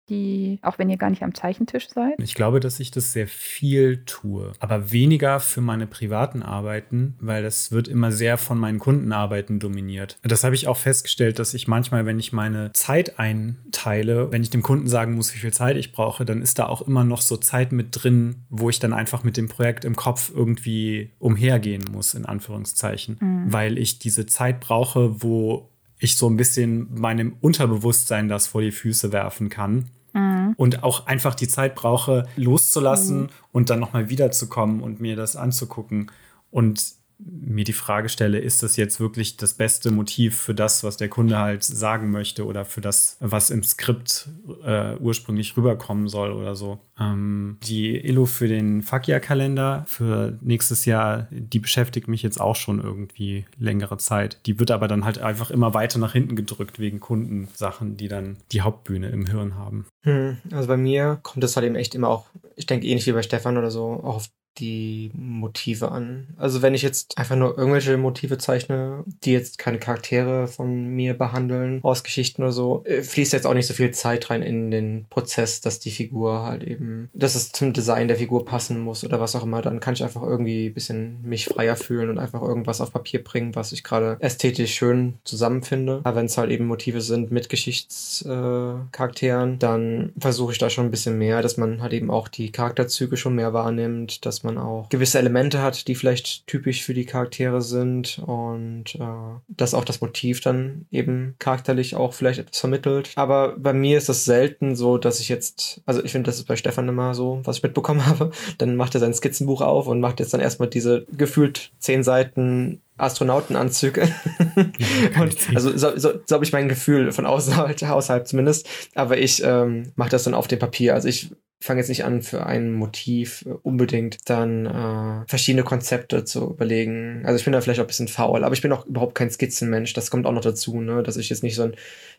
[0.09, 2.15] die, auch wenn ihr gar nicht am Zeichentisch seid?
[2.19, 7.43] Ich glaube, dass ich das sehr viel tue, aber weniger für meine privaten Arbeiten, weil
[7.43, 10.17] das wird immer sehr von meinen Kundenarbeiten dominiert.
[10.23, 14.49] Das habe ich auch festgestellt, dass ich manchmal, wenn ich meine Zeit einteile, wenn ich
[14.49, 17.21] dem Kunden sagen muss, wie viel Zeit ich brauche, dann ist da auch immer noch
[17.21, 21.85] so Zeit mit drin, wo ich dann einfach mit dem Projekt im Kopf irgendwie umhergehen
[21.91, 23.53] muss, in Anführungszeichen, mhm.
[23.53, 25.72] weil ich diese Zeit brauche, wo
[26.03, 29.89] ich so ein bisschen meinem Unterbewusstsein das vor die Füße werfen kann.
[30.13, 30.53] Mhm.
[30.57, 33.29] Und auch einfach die Zeit brauche, loszulassen mhm.
[33.51, 36.11] und dann nochmal wiederzukommen und mir das anzugucken.
[36.51, 36.83] Und
[37.25, 41.09] mir die Frage stelle, ist das jetzt wirklich das beste Motiv für das, was der
[41.09, 44.29] Kunde halt sagen möchte oder für das, was im Skript
[44.63, 46.79] äh, ursprünglich rüberkommen soll oder so.
[46.99, 52.81] Ähm, die Illo für den Fakia-Kalender für nächstes Jahr, die beschäftigt mich jetzt auch schon
[52.81, 54.39] irgendwie längere Zeit.
[54.45, 58.37] Die wird aber dann halt einfach immer weiter nach hinten gedrückt wegen Kundensachen, die dann
[58.51, 59.85] die Hauptbühne im Hirn haben.
[60.03, 63.13] Hm, also bei mir kommt das halt eben echt immer auch, ich denke ähnlich wie
[63.13, 66.27] bei Stefan oder so, auch auf die Motive an.
[66.37, 71.17] Also wenn ich jetzt einfach nur irgendwelche Motive zeichne, die jetzt keine Charaktere von mir
[71.17, 74.71] behandeln, aus Geschichten oder so, äh, fließt jetzt auch nicht so viel Zeit rein in
[74.71, 79.03] den Prozess, dass die Figur halt eben, dass es zum Design der Figur passen muss
[79.03, 79.61] oder was auch immer.
[79.61, 83.23] Dann kann ich einfach irgendwie ein bisschen mich freier fühlen und einfach irgendwas auf Papier
[83.23, 86.01] bringen, was ich gerade ästhetisch schön zusammenfinde.
[86.03, 90.85] Aber wenn es halt eben Motive sind mit Geschichtscharakteren, äh, dann versuche ich da schon
[90.85, 94.57] ein bisschen mehr, dass man halt eben auch die Charakterzüge schon mehr wahrnimmt, dass man
[94.57, 99.85] auch gewisse Elemente hat, die vielleicht typisch für die Charaktere sind und äh, dass auch
[99.85, 103.11] das Motiv dann eben charakterlich auch vielleicht etwas vermittelt.
[103.15, 106.45] Aber bei mir ist das selten so, dass ich jetzt, also ich finde, das ist
[106.45, 108.31] bei Stefan immer so, was ich mitbekommen habe.
[108.57, 112.81] Dann macht er sein Skizzenbuch auf und macht jetzt dann erstmal diese gefühlt zehn Seiten
[112.97, 114.03] Astronautenanzüge.
[115.19, 118.69] und also so, so, so habe ich mein Gefühl von außerhalb, außerhalb zumindest.
[118.95, 120.93] Aber ich ähm, mache das dann auf dem Papier.
[120.93, 121.31] Also ich
[121.63, 127.21] fange jetzt nicht an, für ein Motiv äh, unbedingt dann äh, verschiedene Konzepte zu überlegen.
[127.25, 129.31] Also ich bin da vielleicht auch ein bisschen faul, aber ich bin auch überhaupt kein
[129.31, 129.93] Skizzenmensch.
[129.93, 131.03] Das kommt auch noch dazu, ne?
[131.03, 131.75] dass ich jetzt nicht so ein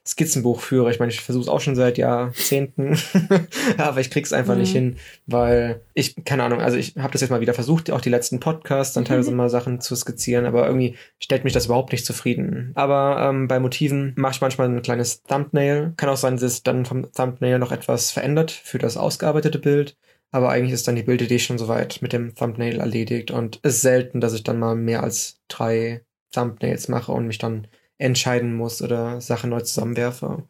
[0.06, 0.90] Skizzenbuch führe.
[0.90, 2.98] Ich meine, ich versuche es auch schon seit Jahrzehnten,
[3.78, 4.60] aber ich krieg's einfach mhm.
[4.60, 8.02] nicht hin, weil ich, keine Ahnung, also ich habe das jetzt mal wieder versucht, auch
[8.02, 9.38] die letzten Podcasts dann teilweise mhm.
[9.38, 12.72] mal Sachen zu skizzieren, aber irgendwie stellt mich das überhaupt nicht zufrieden.
[12.74, 15.94] Aber ähm, bei Motiven mache ich manchmal ein kleines Thumbnail.
[15.96, 19.96] Kann auch sein, dass es dann vom Thumbnail noch etwas verändert für das ausgearbeitete Bild.
[20.30, 23.82] Aber eigentlich ist dann die Bildidee schon soweit mit dem Thumbnail erledigt und es ist
[23.82, 28.82] selten, dass ich dann mal mehr als drei Thumbnails mache und mich dann entscheiden muss
[28.82, 30.44] oder Sachen neu zusammenwerfe.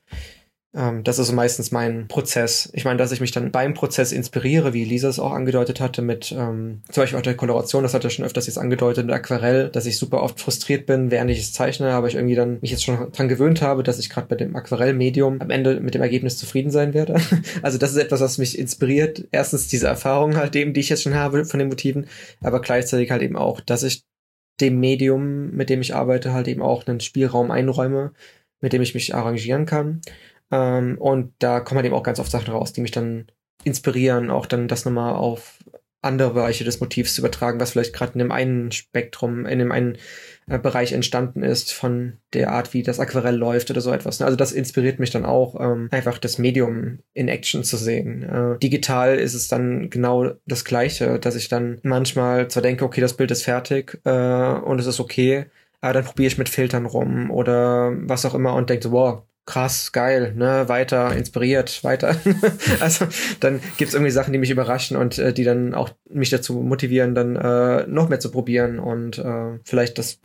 [0.75, 2.69] Ähm, das ist meistens mein Prozess.
[2.73, 6.03] Ich meine, dass ich mich dann beim Prozess inspiriere, wie Lisa es auch angedeutet hatte,
[6.03, 9.15] mit ähm, zum Beispiel auch der Koloration, das hat er schon öfters jetzt angedeutet, mit
[9.15, 12.59] Aquarell, dass ich super oft frustriert bin, während ich es zeichne, aber ich irgendwie dann
[12.61, 15.95] mich jetzt schon dran gewöhnt habe, dass ich gerade bei dem Aquarellmedium am Ende mit
[15.95, 17.21] dem Ergebnis zufrieden sein werde.
[17.63, 19.29] also das ist etwas, was mich inspiriert.
[19.31, 22.07] Erstens diese Erfahrung halt eben, die ich jetzt schon habe von den Motiven,
[22.43, 24.05] aber gleichzeitig halt eben auch, dass ich
[24.61, 28.13] dem Medium, mit dem ich arbeite, halt eben auch einen Spielraum einräume,
[28.61, 30.01] mit dem ich mich arrangieren kann.
[30.51, 33.27] Ähm, und da kommen halt eben auch ganz oft Sachen raus, die mich dann
[33.65, 35.59] inspirieren, auch dann das nochmal auf
[36.05, 39.73] andere Bereiche des Motivs zu übertragen, was vielleicht gerade in dem einen Spektrum, in dem
[39.73, 39.97] einen
[40.47, 44.21] äh, Bereich entstanden ist von der Art, wie das Aquarell läuft oder so etwas.
[44.21, 44.27] Ne?
[44.27, 48.23] Also das inspiriert mich dann auch, ähm, einfach das Medium in Action zu sehen.
[48.23, 53.01] Äh, digital ist es dann genau das Gleiche, dass ich dann manchmal zwar denke, okay,
[53.01, 55.47] das Bild ist fertig äh, und es ist okay,
[55.81, 59.93] aber dann probiere ich mit Filtern rum oder was auch immer und denke, wow, krass,
[59.93, 62.17] geil, ne, weiter, inspiriert, weiter.
[62.81, 63.07] also
[63.41, 67.15] dann gibt's irgendwie Sachen, die mich überraschen und äh, die dann auch mich dazu motivieren,
[67.15, 70.19] dann äh, noch mehr zu probieren und äh, vielleicht das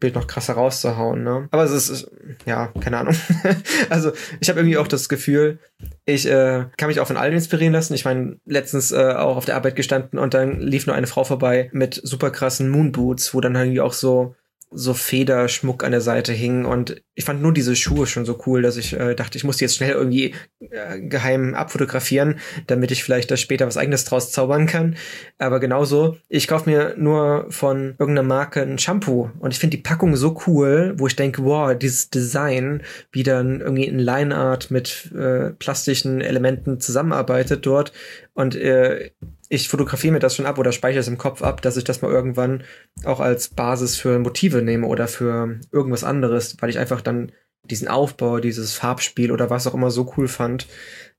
[0.00, 1.22] Bild noch krasser rauszuhauen.
[1.22, 1.48] Ne?
[1.50, 2.10] Aber es ist,
[2.46, 3.14] ja, keine Ahnung.
[3.90, 5.58] also ich habe irgendwie auch das Gefühl,
[6.06, 7.94] ich äh, kann mich auch von allen inspirieren lassen.
[7.94, 11.24] Ich meine, letztens äh, auch auf der Arbeit gestanden und dann lief nur eine Frau
[11.24, 14.34] vorbei mit super krassen Moonboots, wo dann irgendwie auch so
[14.74, 16.64] so Federschmuck an der Seite hing.
[16.64, 19.56] Und ich fand nur diese Schuhe schon so cool, dass ich äh, dachte, ich muss
[19.56, 24.32] die jetzt schnell irgendwie äh, geheim abfotografieren, damit ich vielleicht da später was eigenes draus
[24.32, 24.96] zaubern kann.
[25.38, 29.30] Aber genauso, ich kaufe mir nur von irgendeiner Marke ein Shampoo.
[29.38, 33.60] Und ich finde die Packung so cool, wo ich denke, wow, dieses Design, wie dann
[33.60, 37.92] irgendwie in Line Art mit äh, plastischen Elementen zusammenarbeitet dort.
[38.34, 39.10] Und äh,
[39.52, 42.00] ich fotografiere mir das schon ab oder speichere es im Kopf ab, dass ich das
[42.00, 42.64] mal irgendwann
[43.04, 47.86] auch als Basis für Motive nehme oder für irgendwas anderes, weil ich einfach dann diesen
[47.86, 50.68] Aufbau, dieses Farbspiel oder was auch immer so cool fand,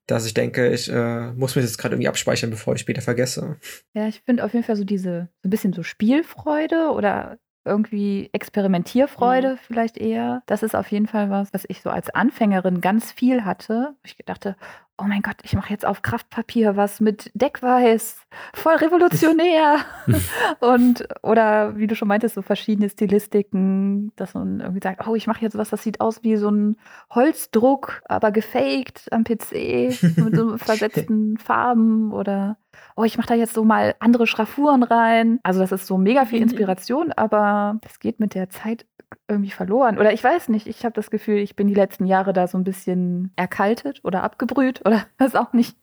[0.07, 3.57] dass ich denke, ich äh, muss mir das gerade irgendwie abspeichern, bevor ich später vergesse.
[3.93, 8.30] Ja, ich finde auf jeden Fall so diese, so ein bisschen so Spielfreude oder irgendwie
[8.34, 9.58] Experimentierfreude mhm.
[9.58, 10.43] vielleicht eher.
[10.45, 13.95] Das ist auf jeden Fall was, was ich so als Anfängerin ganz viel hatte.
[14.04, 14.56] Ich dachte,
[14.97, 18.21] oh mein Gott, ich mache jetzt auf Kraftpapier was mit Deckweiß,
[18.54, 19.80] voll revolutionär.
[20.60, 25.28] und oder wie du schon meintest, so verschiedene Stilistiken, dass man irgendwie sagt, oh, ich
[25.28, 26.78] mache jetzt was, das sieht aus wie so ein
[27.10, 32.58] Holzdruck, aber gefaked am PC mit so versetzten Farben oder
[32.95, 35.39] oh, ich mache da jetzt so mal andere Schraffuren rein.
[35.43, 36.43] Also das ist so mega viel mhm.
[36.43, 38.86] Inspiration, aber das geht mit der Zeit
[39.27, 39.97] irgendwie verloren.
[39.97, 42.57] Oder ich weiß nicht, ich habe das Gefühl, ich bin die letzten Jahre da so
[42.57, 45.77] ein bisschen erkaltet oder abgebrüht oder was auch nicht.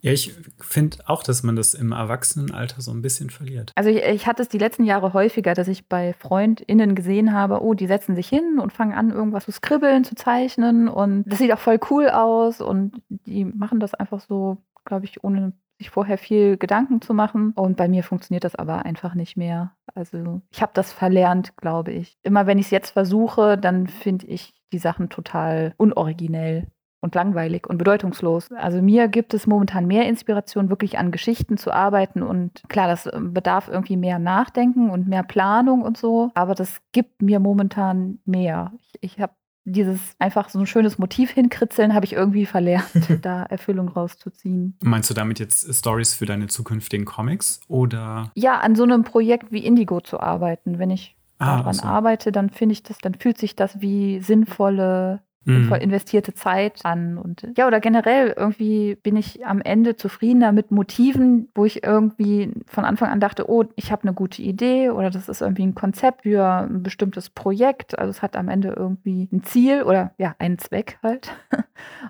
[0.00, 3.72] Ja, ich finde auch, dass man das im Erwachsenenalter so ein bisschen verliert.
[3.74, 7.62] Also ich, ich hatte es die letzten Jahre häufiger, dass ich bei FreundInnen gesehen habe,
[7.62, 11.38] oh, die setzen sich hin und fangen an, irgendwas zu skribbeln, zu zeichnen und das
[11.38, 15.90] sieht auch voll cool aus und die machen das einfach so, glaube ich, ohne sich
[15.90, 17.52] vorher viel Gedanken zu machen.
[17.56, 19.72] Und bei mir funktioniert das aber einfach nicht mehr.
[19.94, 22.18] Also ich habe das verlernt, glaube ich.
[22.22, 26.68] Immer wenn ich es jetzt versuche, dann finde ich die Sachen total unoriginell
[27.04, 28.50] und langweilig und bedeutungslos.
[28.52, 32.22] Also mir gibt es momentan mehr Inspiration, wirklich an Geschichten zu arbeiten.
[32.22, 36.30] Und klar, das bedarf irgendwie mehr Nachdenken und mehr Planung und so.
[36.34, 38.72] Aber das gibt mir momentan mehr.
[38.78, 42.84] Ich, ich habe dieses einfach so ein schönes Motiv hinkritzeln, habe ich irgendwie verlernt,
[43.22, 44.76] da Erfüllung rauszuziehen.
[44.82, 48.30] Meinst du damit jetzt Stories für deine zukünftigen Comics oder?
[48.34, 50.78] Ja, an so einem Projekt wie Indigo zu arbeiten.
[50.78, 51.84] Wenn ich ah, daran so.
[51.84, 55.68] arbeite, dann finde ich das, dann fühlt sich das wie sinnvolle mhm.
[55.68, 57.18] voll investierte Zeit an.
[57.18, 62.52] Und ja, oder generell irgendwie bin ich am Ende zufriedener mit Motiven, wo ich irgendwie
[62.66, 65.74] von Anfang an dachte, oh, ich habe eine gute Idee oder das ist irgendwie ein
[65.74, 67.98] Konzept für ein bestimmtes Projekt.
[67.98, 71.32] Also es hat am Ende irgendwie ein Ziel oder ja, einen Zweck halt.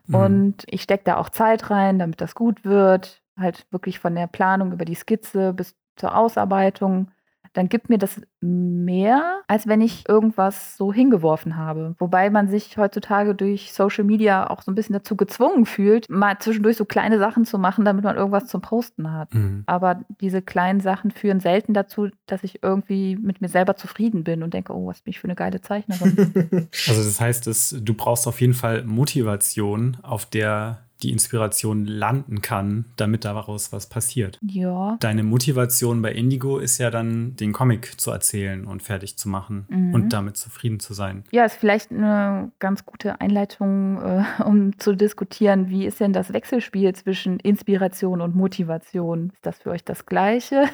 [0.06, 0.14] Mhm.
[0.14, 3.22] Und ich stecke da auch Zeit rein, damit das gut wird.
[3.38, 7.10] Halt wirklich von der Planung über die Skizze bis zur Ausarbeitung
[7.54, 11.94] dann gibt mir das mehr, als wenn ich irgendwas so hingeworfen habe.
[11.98, 16.36] Wobei man sich heutzutage durch Social Media auch so ein bisschen dazu gezwungen fühlt, mal
[16.38, 19.32] zwischendurch so kleine Sachen zu machen, damit man irgendwas zum Posten hat.
[19.32, 19.62] Mhm.
[19.66, 24.42] Aber diese kleinen Sachen führen selten dazu, dass ich irgendwie mit mir selber zufrieden bin
[24.42, 26.68] und denke, oh, was bin ich für eine geile Zeichnerin.
[26.88, 32.40] also das heißt, dass du brauchst auf jeden Fall Motivation, auf der die Inspiration landen
[32.40, 34.38] kann, damit daraus was passiert.
[34.42, 34.96] Ja.
[35.00, 39.66] Deine Motivation bei Indigo ist ja dann, den Comic zu erzählen und fertig zu machen
[39.68, 39.94] mhm.
[39.94, 41.24] und damit zufrieden zu sein.
[41.30, 46.32] Ja, ist vielleicht eine ganz gute Einleitung, äh, um zu diskutieren, wie ist denn das
[46.32, 49.30] Wechselspiel zwischen Inspiration und Motivation?
[49.34, 50.64] Ist das für euch das Gleiche?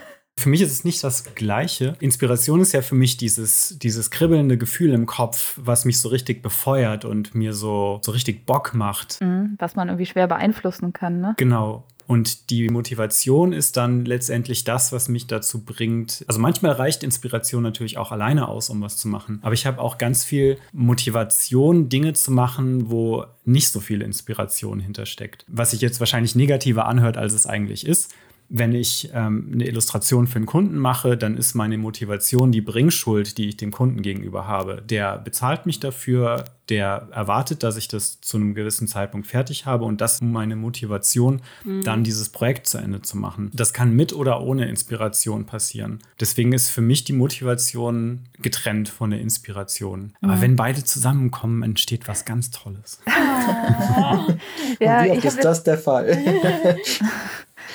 [0.40, 1.96] Für mich ist es nicht das Gleiche.
[2.00, 6.42] Inspiration ist ja für mich dieses, dieses kribbelnde Gefühl im Kopf, was mich so richtig
[6.42, 9.20] befeuert und mir so, so richtig Bock macht.
[9.20, 11.34] Mhm, was man irgendwie schwer beeinflussen kann, ne?
[11.36, 11.84] Genau.
[12.06, 16.24] Und die Motivation ist dann letztendlich das, was mich dazu bringt.
[16.26, 19.38] Also manchmal reicht Inspiration natürlich auch alleine aus, um was zu machen.
[19.42, 24.80] Aber ich habe auch ganz viel Motivation, Dinge zu machen, wo nicht so viel Inspiration
[24.80, 25.44] hintersteckt.
[25.46, 28.12] Was sich jetzt wahrscheinlich negativer anhört, als es eigentlich ist
[28.52, 33.38] wenn ich ähm, eine Illustration für einen Kunden mache, dann ist meine Motivation die Bringschuld,
[33.38, 34.82] die ich dem Kunden gegenüber habe.
[34.82, 39.84] Der bezahlt mich dafür, der erwartet, dass ich das zu einem gewissen Zeitpunkt fertig habe
[39.84, 41.82] und das ist meine Motivation, mhm.
[41.82, 43.52] dann dieses Projekt zu Ende zu machen.
[43.54, 46.00] Das kann mit oder ohne Inspiration passieren.
[46.18, 50.12] Deswegen ist für mich die Motivation getrennt von der Inspiration.
[50.20, 50.30] Mhm.
[50.30, 53.00] Aber wenn beide zusammenkommen, entsteht was ganz Tolles.
[54.80, 56.18] ja, wie oft ist das der Fall?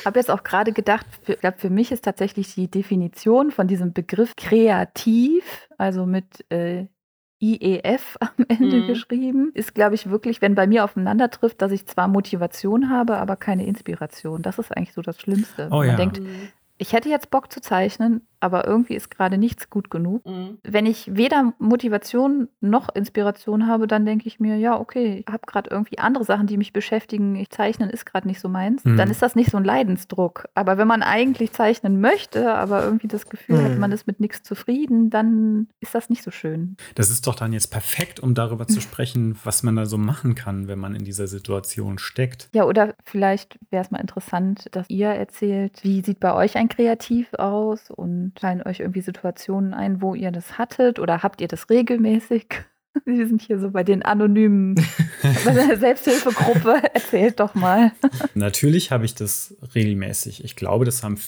[0.05, 3.93] habe jetzt auch gerade gedacht, ich glaube, für mich ist tatsächlich die Definition von diesem
[3.93, 6.85] Begriff kreativ, also mit äh,
[7.41, 8.87] IEF am Ende mhm.
[8.87, 9.51] geschrieben.
[9.53, 13.35] Ist, glaube ich, wirklich, wenn bei mir aufeinander trifft, dass ich zwar Motivation habe, aber
[13.35, 14.41] keine Inspiration.
[14.41, 15.67] Das ist eigentlich so das Schlimmste.
[15.71, 15.95] Oh, Man ja.
[15.95, 16.49] denkt, Mhm.
[16.77, 20.23] ich hätte jetzt Bock zu zeichnen, aber irgendwie ist gerade nichts gut genug.
[20.25, 20.59] Mhm.
[20.63, 25.43] Wenn ich weder Motivation noch Inspiration habe, dann denke ich mir, ja, okay, ich habe
[25.47, 27.35] gerade irgendwie andere Sachen, die mich beschäftigen.
[27.35, 28.85] Ich zeichnen ist gerade nicht so meins.
[28.85, 28.97] Mhm.
[28.97, 30.47] Dann ist das nicht so ein Leidensdruck.
[30.53, 33.79] Aber wenn man eigentlich zeichnen möchte, aber irgendwie das Gefühl hat, Mhm.
[33.79, 36.77] man ist mit nichts zufrieden, dann ist das nicht so schön.
[36.95, 40.35] Das ist doch dann jetzt perfekt, um darüber zu sprechen, was man da so machen
[40.35, 42.49] kann, wenn man in dieser Situation steckt.
[42.53, 46.69] Ja, oder vielleicht wäre es mal interessant, dass ihr erzählt, wie sieht bei euch ein
[46.69, 51.47] Kreativ aus und fallen euch irgendwie Situationen ein, wo ihr das hattet oder habt ihr
[51.47, 52.47] das regelmäßig?
[53.05, 54.75] Wir sind hier so bei den anonymen
[55.45, 56.81] bei der Selbsthilfegruppe.
[56.93, 57.91] Erzählt doch mal.
[58.33, 60.43] Natürlich habe ich das regelmäßig.
[60.43, 61.19] Ich glaube, das haben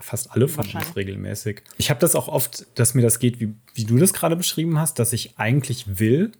[0.00, 1.62] fast alle von uns regelmäßig.
[1.76, 4.78] Ich habe das auch oft, dass mir das geht, wie, wie du das gerade beschrieben
[4.78, 6.32] hast, dass ich eigentlich will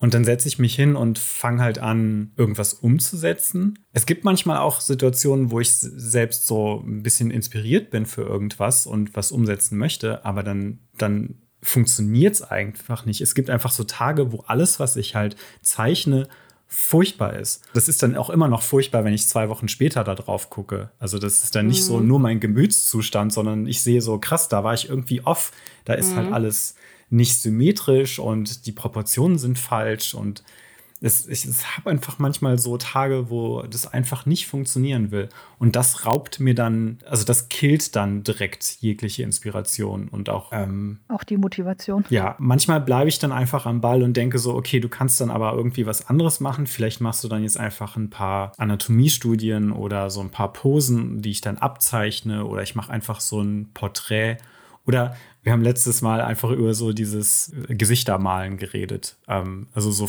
[0.00, 3.78] und dann setze ich mich hin und fange halt an, irgendwas umzusetzen.
[3.92, 8.86] Es gibt manchmal auch Situationen, wo ich selbst so ein bisschen inspiriert bin für irgendwas
[8.86, 13.20] und was umsetzen möchte, aber dann, dann funktioniert es einfach nicht.
[13.20, 16.28] Es gibt einfach so Tage, wo alles, was ich halt zeichne,
[16.66, 17.62] furchtbar ist.
[17.74, 20.90] Das ist dann auch immer noch furchtbar, wenn ich zwei Wochen später da drauf gucke.
[20.98, 24.64] Also das ist dann nicht so nur mein Gemütszustand, sondern ich sehe so, krass, da
[24.64, 25.52] war ich irgendwie off.
[25.84, 26.76] Da ist halt alles
[27.10, 30.42] nicht symmetrisch und die Proportionen sind falsch und
[31.02, 35.28] es, ich es habe einfach manchmal so Tage, wo das einfach nicht funktionieren will.
[35.58, 40.98] Und das raubt mir dann, also das killt dann direkt jegliche Inspiration und auch ähm,
[41.08, 42.04] Auch die Motivation.
[42.10, 45.30] ja, manchmal bleibe ich dann einfach am Ball und denke so, okay, du kannst dann
[45.30, 46.66] aber irgendwie was anderes machen.
[46.66, 51.30] Vielleicht machst du dann jetzt einfach ein paar Anatomie-Studien oder so ein paar Posen, die
[51.30, 54.36] ich dann abzeichne oder ich mache einfach so ein Porträt.
[54.86, 59.16] Oder wir haben letztes Mal einfach über so dieses äh, Gesichtermalen geredet.
[59.28, 60.08] Ähm, also so,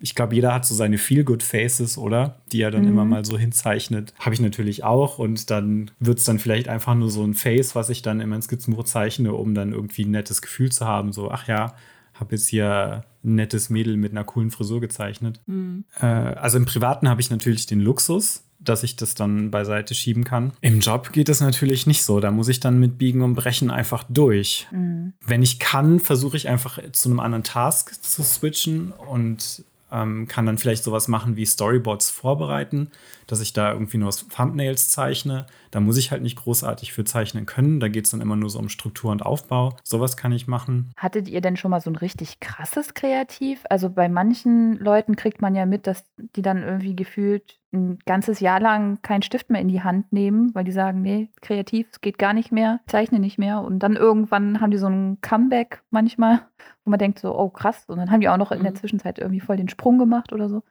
[0.00, 2.36] ich glaube, jeder hat so seine Feel-Good-Faces, oder?
[2.52, 4.14] Die er dann immer mal so hinzeichnet.
[4.18, 5.18] Habe ich natürlich auch.
[5.18, 8.28] Und dann wird es dann vielleicht einfach nur so ein Face, was ich dann in
[8.28, 11.12] mein Skizzenbuch zeichne, um dann irgendwie ein nettes Gefühl zu haben.
[11.12, 11.74] So, ach ja,
[12.14, 15.40] habe jetzt hier ein nettes Mädel mit einer coolen Frisur gezeichnet.
[15.46, 15.84] Mhm.
[16.00, 20.24] Äh, also im Privaten habe ich natürlich den Luxus, dass ich das dann beiseite schieben
[20.24, 20.52] kann.
[20.60, 22.20] Im Job geht es natürlich nicht so.
[22.20, 24.66] Da muss ich dann mit Biegen und Brechen einfach durch.
[24.70, 25.12] Mhm.
[25.24, 30.46] Wenn ich kann, versuche ich einfach zu einem anderen Task zu switchen und ähm, kann
[30.46, 32.90] dann vielleicht sowas machen wie Storyboards vorbereiten,
[33.26, 35.46] dass ich da irgendwie nur Thumbnails zeichne.
[35.70, 37.80] Da muss ich halt nicht großartig für zeichnen können.
[37.80, 39.76] Da geht es dann immer nur so um Struktur und Aufbau.
[39.84, 40.92] Sowas kann ich machen.
[40.96, 43.60] Hattet ihr denn schon mal so ein richtig krasses Kreativ?
[43.70, 46.04] Also bei manchen Leuten kriegt man ja mit, dass
[46.36, 50.54] die dann irgendwie gefühlt ein ganzes Jahr lang keinen Stift mehr in die Hand nehmen,
[50.54, 53.60] weil die sagen, nee, kreativ, es geht gar nicht mehr, zeichne nicht mehr.
[53.60, 56.40] Und dann irgendwann haben die so ein Comeback manchmal,
[56.84, 57.84] wo man denkt so, oh krass.
[57.86, 58.76] Und dann haben die auch noch in der Mhm.
[58.76, 60.62] Zwischenzeit irgendwie voll den Sprung gemacht oder so.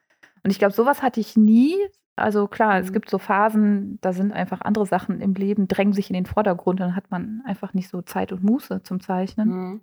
[0.44, 1.76] Und ich glaube, sowas hatte ich nie.
[2.16, 2.94] Also klar, es Mhm.
[2.94, 6.80] gibt so Phasen, da sind einfach andere Sachen im Leben, drängen sich in den Vordergrund,
[6.80, 9.50] dann hat man einfach nicht so Zeit und Muße zum Zeichnen.
[9.50, 9.82] Mhm.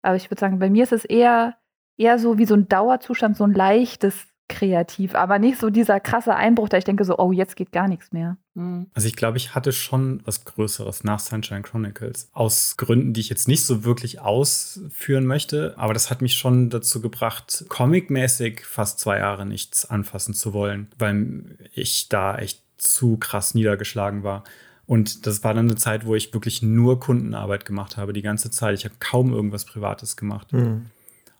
[0.00, 1.56] Aber ich würde sagen, bei mir ist es eher,
[1.98, 6.34] eher so wie so ein Dauerzustand, so ein leichtes Kreativ, aber nicht so dieser krasse
[6.34, 8.36] Einbruch, da ich denke so, oh, jetzt geht gar nichts mehr.
[8.54, 8.88] Mhm.
[8.92, 12.28] Also ich glaube, ich hatte schon was Größeres nach Sunshine Chronicles.
[12.32, 15.74] Aus Gründen, die ich jetzt nicht so wirklich ausführen möchte.
[15.78, 20.88] Aber das hat mich schon dazu gebracht, comicmäßig fast zwei Jahre nichts anfassen zu wollen,
[20.98, 24.44] weil ich da echt zu krass niedergeschlagen war.
[24.86, 28.50] Und das war dann eine Zeit, wo ich wirklich nur Kundenarbeit gemacht habe, die ganze
[28.50, 28.78] Zeit.
[28.78, 30.52] Ich habe kaum irgendwas Privates gemacht.
[30.52, 30.90] Mhm.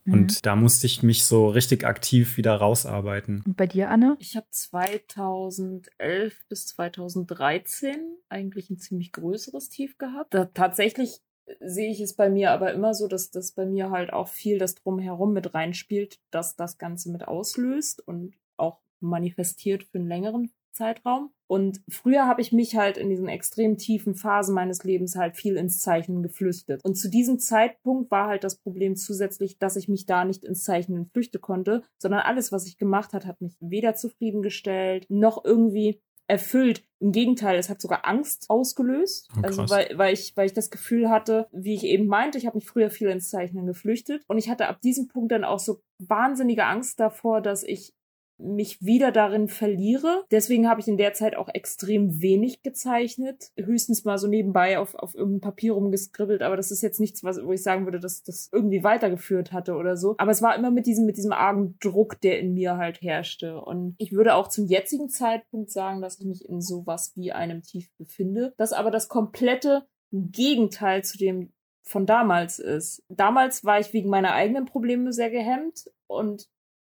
[0.07, 3.43] Und da musste ich mich so richtig aktiv wieder rausarbeiten.
[3.47, 4.17] Und bei dir, Anne?
[4.19, 7.97] Ich habe 2011 bis 2013
[8.29, 10.35] eigentlich ein ziemlich größeres Tief gehabt.
[10.35, 11.21] Da, tatsächlich
[11.61, 14.59] sehe ich es bei mir aber immer so, dass das bei mir halt auch viel
[14.59, 20.51] das drumherum mit reinspielt, dass das Ganze mit auslöst und auch manifestiert für einen längeren
[20.75, 21.31] Zeitraum.
[21.47, 25.57] Und früher habe ich mich halt in diesen extrem tiefen Phasen meines Lebens halt viel
[25.57, 26.81] ins Zeichnen geflüchtet.
[26.85, 30.65] Und zu diesem Zeitpunkt war halt das Problem zusätzlich, dass ich mich da nicht ins
[30.65, 36.01] Zeichnen flüchten konnte, sondern alles, was ich gemacht hat, hat mich weder zufriedengestellt noch irgendwie
[36.27, 36.83] erfüllt.
[37.01, 39.29] Im Gegenteil, es hat sogar Angst ausgelöst.
[39.37, 42.47] Oh, also weil, weil, ich, weil ich das Gefühl hatte, wie ich eben meinte, ich
[42.47, 44.23] habe mich früher viel ins Zeichnen geflüchtet.
[44.27, 47.93] Und ich hatte ab diesem Punkt dann auch so wahnsinnige Angst davor, dass ich
[48.39, 50.25] mich wieder darin verliere.
[50.31, 53.51] Deswegen habe ich in der Zeit auch extrem wenig gezeichnet.
[53.57, 57.43] Höchstens mal so nebenbei auf, auf irgendein Papier rumgeskribbelt, aber das ist jetzt nichts, was,
[57.43, 60.15] wo ich sagen würde, dass das irgendwie weitergeführt hatte oder so.
[60.19, 63.61] Aber es war immer mit diesem, mit diesem argen Druck, der in mir halt herrschte.
[63.61, 67.63] Und ich würde auch zum jetzigen Zeitpunkt sagen, dass ich mich in sowas wie einem
[67.63, 71.53] Tief befinde, das aber das komplette Gegenteil zu dem
[71.87, 73.05] von damals ist.
[73.09, 76.49] Damals war ich wegen meiner eigenen Probleme sehr gehemmt und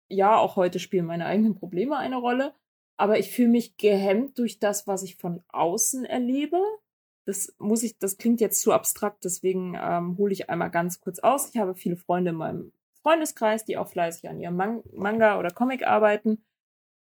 [0.09, 2.53] ja, auch heute spielen meine eigenen Probleme eine Rolle.
[2.97, 6.59] Aber ich fühle mich gehemmt durch das, was ich von außen erlebe.
[7.25, 11.19] Das muss ich, das klingt jetzt zu abstrakt, deswegen ähm, hole ich einmal ganz kurz
[11.19, 11.49] aus.
[11.53, 15.51] Ich habe viele Freunde in meinem Freundeskreis, die auch fleißig an ihrem Man Manga oder
[15.51, 16.43] Comic arbeiten.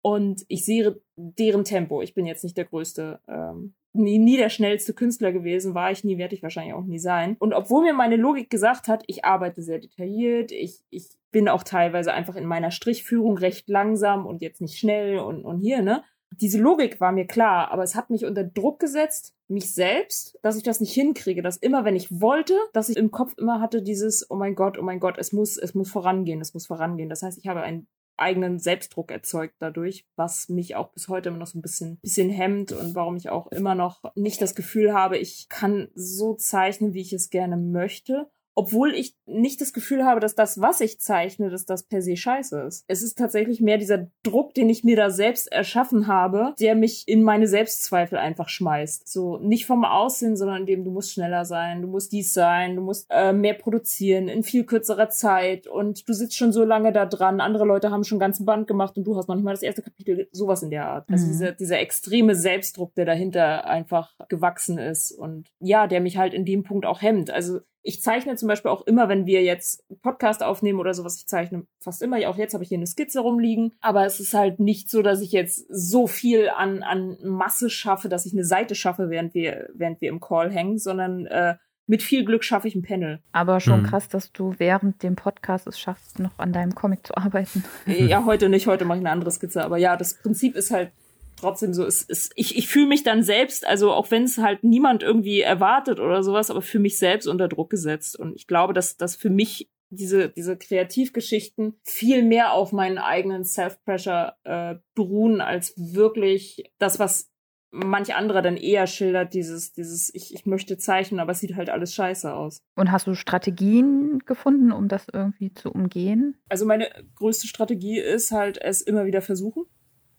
[0.02, 2.02] Und ich sehe deren Tempo.
[2.02, 6.04] Ich bin jetzt nicht der größte ähm, nie, nie der schnellste Künstler gewesen, war ich
[6.04, 7.36] nie, werde ich wahrscheinlich auch nie sein.
[7.40, 11.64] Und obwohl mir meine Logik gesagt hat, ich arbeite sehr detailliert, ich, ich bin auch
[11.64, 16.04] teilweise einfach in meiner Strichführung recht langsam und jetzt nicht schnell und, und hier, ne?
[16.40, 20.56] Diese Logik war mir klar, aber es hat mich unter Druck gesetzt, mich selbst, dass
[20.56, 23.82] ich das nicht hinkriege, dass immer, wenn ich wollte, dass ich im Kopf immer hatte
[23.82, 27.10] dieses, oh mein Gott, oh mein Gott, es muss, es muss vorangehen, es muss vorangehen.
[27.10, 31.40] Das heißt, ich habe ein eigenen Selbstdruck erzeugt dadurch, was mich auch bis heute immer
[31.40, 34.94] noch so ein bisschen, bisschen hemmt und warum ich auch immer noch nicht das Gefühl
[34.94, 40.04] habe, ich kann so zeichnen, wie ich es gerne möchte obwohl ich nicht das Gefühl
[40.04, 42.84] habe, dass das, was ich zeichne, dass das per se scheiße ist.
[42.88, 47.08] Es ist tatsächlich mehr dieser Druck, den ich mir da selbst erschaffen habe, der mich
[47.08, 49.08] in meine Selbstzweifel einfach schmeißt.
[49.08, 52.82] So nicht vom Aussehen, sondern indem du musst schneller sein, du musst dies sein, du
[52.82, 57.06] musst äh, mehr produzieren in viel kürzerer Zeit und du sitzt schon so lange da
[57.06, 59.64] dran, andere Leute haben schon ganzen Band gemacht und du hast noch nicht mal das
[59.64, 61.10] erste Kapitel, sowas in der Art.
[61.10, 61.32] Also mhm.
[61.32, 66.34] Also dieser, dieser extreme Selbstdruck, der dahinter einfach gewachsen ist und ja, der mich halt
[66.34, 67.30] in dem Punkt auch hemmt.
[67.30, 71.28] Also ich zeichne zum Beispiel auch immer, wenn wir jetzt Podcast aufnehmen oder sowas, ich
[71.28, 72.18] zeichne fast immer.
[72.30, 73.74] Auch jetzt habe ich hier eine Skizze rumliegen.
[73.82, 78.10] Aber es ist halt nicht so, dass ich jetzt so viel an, an Masse schaffe,
[78.10, 81.56] dass ich eine Seite schaffe, während wir, während wir im Call hängen, sondern äh,
[81.88, 83.20] mit viel Glück schaffe ich ein Panel.
[83.32, 83.86] Aber schon mhm.
[83.88, 87.64] krass, dass du während dem Podcast es schaffst, noch an deinem Comic zu arbeiten.
[87.86, 88.68] Ja, heute nicht.
[88.68, 89.64] Heute mache ich eine andere Skizze.
[89.64, 90.92] Aber ja, das Prinzip ist halt
[91.36, 94.64] trotzdem so, es ist, ich, ich fühle mich dann selbst, also auch wenn es halt
[94.64, 98.18] niemand irgendwie erwartet oder sowas, aber für mich selbst unter Druck gesetzt.
[98.18, 103.44] Und ich glaube, dass das für mich diese, diese Kreativgeschichten viel mehr auf meinen eigenen
[103.44, 107.30] Self-Pressure äh, beruhen, als wirklich das, was
[107.72, 111.70] manch anderer dann eher schildert, dieses, dieses, ich, ich möchte zeichnen, aber es sieht halt
[111.70, 112.62] alles scheiße aus.
[112.76, 116.38] Und hast du Strategien gefunden, um das irgendwie zu umgehen?
[116.50, 119.66] Also meine größte Strategie ist halt, es immer wieder versuchen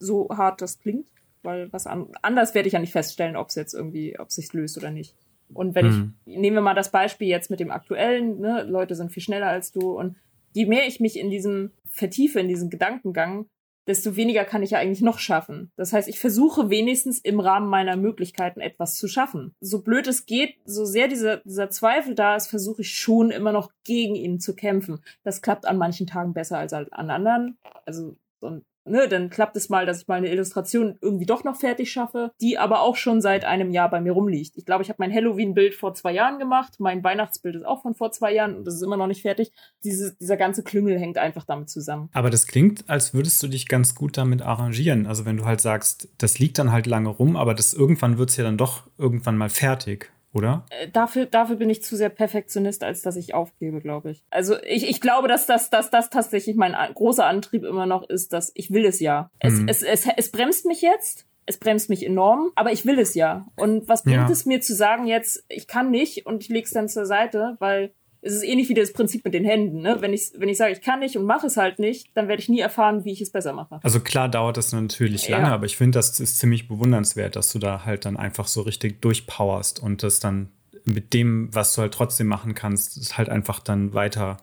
[0.03, 1.07] so hart das klingt,
[1.42, 4.34] weil was an, anders werde ich ja nicht feststellen, ob es jetzt irgendwie, ob es
[4.34, 5.14] sich löst oder nicht.
[5.55, 6.14] Und wenn mhm.
[6.24, 9.48] ich, nehmen wir mal das Beispiel jetzt mit dem aktuellen, ne, Leute sind viel schneller
[9.48, 10.16] als du und
[10.53, 13.46] je mehr ich mich in diesem vertiefe, in diesen Gedankengang,
[13.86, 15.72] desto weniger kann ich ja eigentlich noch schaffen.
[15.76, 19.55] Das heißt, ich versuche wenigstens im Rahmen meiner Möglichkeiten etwas zu schaffen.
[19.61, 23.53] So blöd es geht, so sehr dieser, dieser Zweifel da ist, versuche ich schon immer
[23.53, 25.00] noch gegen ihn zu kämpfen.
[25.24, 27.59] Das klappt an manchen Tagen besser als an anderen.
[27.84, 31.44] Also so ein ne, dann klappt es mal, dass ich mal eine Illustration irgendwie doch
[31.44, 34.56] noch fertig schaffe, die aber auch schon seit einem Jahr bei mir rumliegt.
[34.56, 37.94] Ich glaube, ich habe mein Halloween-Bild vor zwei Jahren gemacht, mein Weihnachtsbild ist auch von
[37.94, 39.52] vor zwei Jahren und das ist immer noch nicht fertig.
[39.84, 42.08] Diese, dieser ganze Klüngel hängt einfach damit zusammen.
[42.12, 45.06] Aber das klingt, als würdest du dich ganz gut damit arrangieren.
[45.06, 48.30] Also wenn du halt sagst, das liegt dann halt lange rum, aber das irgendwann wird
[48.30, 50.64] es ja dann doch irgendwann mal fertig oder?
[50.70, 54.24] Äh, dafür, dafür bin ich zu sehr Perfektionist, als dass ich aufgebe, glaube ich.
[54.30, 58.32] Also ich, ich glaube, dass das, dass das tatsächlich mein großer Antrieb immer noch ist,
[58.32, 59.30] dass ich will es ja.
[59.38, 59.68] Es, mhm.
[59.68, 63.46] es, es, es bremst mich jetzt, es bremst mich enorm, aber ich will es ja.
[63.56, 64.30] Und was bringt ja.
[64.30, 67.56] es mir zu sagen jetzt, ich kann nicht und ich lege es dann zur Seite,
[67.58, 67.92] weil
[68.22, 69.82] es ist ähnlich wie das Prinzip mit den Händen.
[69.82, 69.96] Ne?
[70.00, 72.40] Wenn, ich, wenn ich sage, ich kann nicht und mache es halt nicht, dann werde
[72.40, 73.80] ich nie erfahren, wie ich es besser mache.
[73.82, 75.54] Also klar dauert das natürlich lange, ja.
[75.54, 79.02] aber ich finde, das ist ziemlich bewundernswert, dass du da halt dann einfach so richtig
[79.02, 80.50] durchpowerst und das dann
[80.84, 84.38] mit dem, was du halt trotzdem machen kannst, halt einfach dann weiter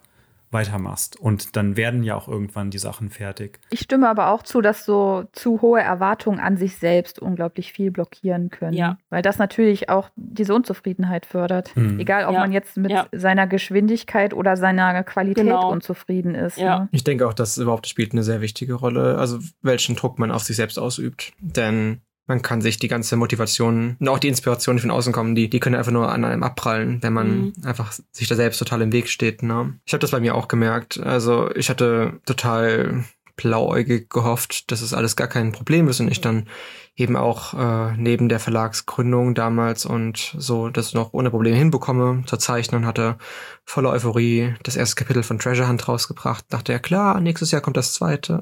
[0.51, 1.19] weitermachst.
[1.19, 3.59] Und dann werden ja auch irgendwann die Sachen fertig.
[3.69, 7.91] Ich stimme aber auch zu, dass so zu hohe Erwartungen an sich selbst unglaublich viel
[7.91, 8.73] blockieren können.
[8.73, 8.97] Ja.
[9.09, 11.75] Weil das natürlich auch diese Unzufriedenheit fördert.
[11.75, 11.99] Mhm.
[11.99, 12.39] Egal, ob ja.
[12.39, 13.07] man jetzt mit ja.
[13.11, 15.71] seiner Geschwindigkeit oder seiner Qualität genau.
[15.71, 16.57] unzufrieden ist.
[16.57, 16.79] Ja.
[16.79, 16.89] Ne?
[16.91, 19.17] Ich denke auch, das überhaupt spielt eine sehr wichtige Rolle.
[19.17, 21.33] Also welchen Druck man auf sich selbst ausübt.
[21.39, 25.33] Denn man kann sich die ganze Motivation und auch die Inspiration, die von außen kommen,
[25.33, 27.53] die, die können einfach nur an einem abprallen, wenn man mhm.
[27.65, 29.41] einfach sich da selbst total im Weg steht.
[29.41, 29.79] Ne?
[29.85, 30.99] Ich habe das bei mir auch gemerkt.
[30.99, 33.03] Also ich hatte total
[33.35, 36.47] blauäugig gehofft, dass es alles gar kein Problem ist und ich dann
[36.95, 42.37] eben auch äh, neben der Verlagsgründung damals und so das noch ohne Probleme hinbekomme zu
[42.37, 43.17] zeichnen, hatte
[43.63, 46.45] voller Euphorie das erste Kapitel von Treasure Hunt rausgebracht.
[46.49, 48.41] Dachte ja klar, nächstes Jahr kommt das zweite.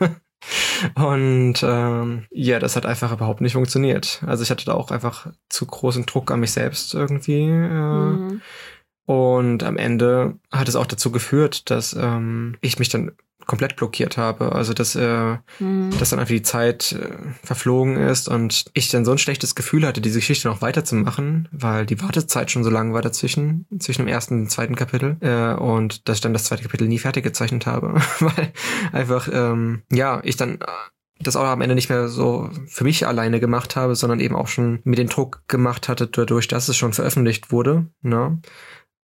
[0.94, 4.22] Und ähm, ja, das hat einfach überhaupt nicht funktioniert.
[4.26, 7.42] Also ich hatte da auch einfach zu großen Druck an mich selbst irgendwie.
[7.42, 8.42] Äh, mhm.
[9.06, 13.12] Und am Ende hat es auch dazu geführt, dass ähm, ich mich dann
[13.46, 14.52] komplett blockiert habe.
[14.52, 15.90] Also dass, äh, mhm.
[15.98, 17.10] dass dann einfach die Zeit äh,
[17.42, 21.86] verflogen ist und ich dann so ein schlechtes Gefühl hatte, diese Geschichte noch weiterzumachen, weil
[21.86, 25.16] die Wartezeit schon so lang war dazwischen, zwischen dem ersten und dem zweiten Kapitel.
[25.20, 27.94] Äh, und dass ich dann das zweite Kapitel nie fertig gezeichnet habe.
[28.20, 28.52] weil
[28.92, 30.58] einfach, ähm, ja, ich dann
[31.18, 34.48] das auch am Ende nicht mehr so für mich alleine gemacht habe, sondern eben auch
[34.48, 37.86] schon mir den Druck gemacht hatte, dadurch, dass es schon veröffentlicht wurde.
[38.02, 38.38] Ne?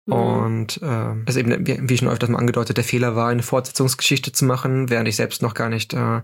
[0.09, 0.15] Mhm.
[0.15, 4.45] Und äh, also eben, wie, schon öfters mal angedeutet, der Fehler war, eine Fortsetzungsgeschichte zu
[4.45, 6.23] machen, während ich selbst noch gar nicht äh,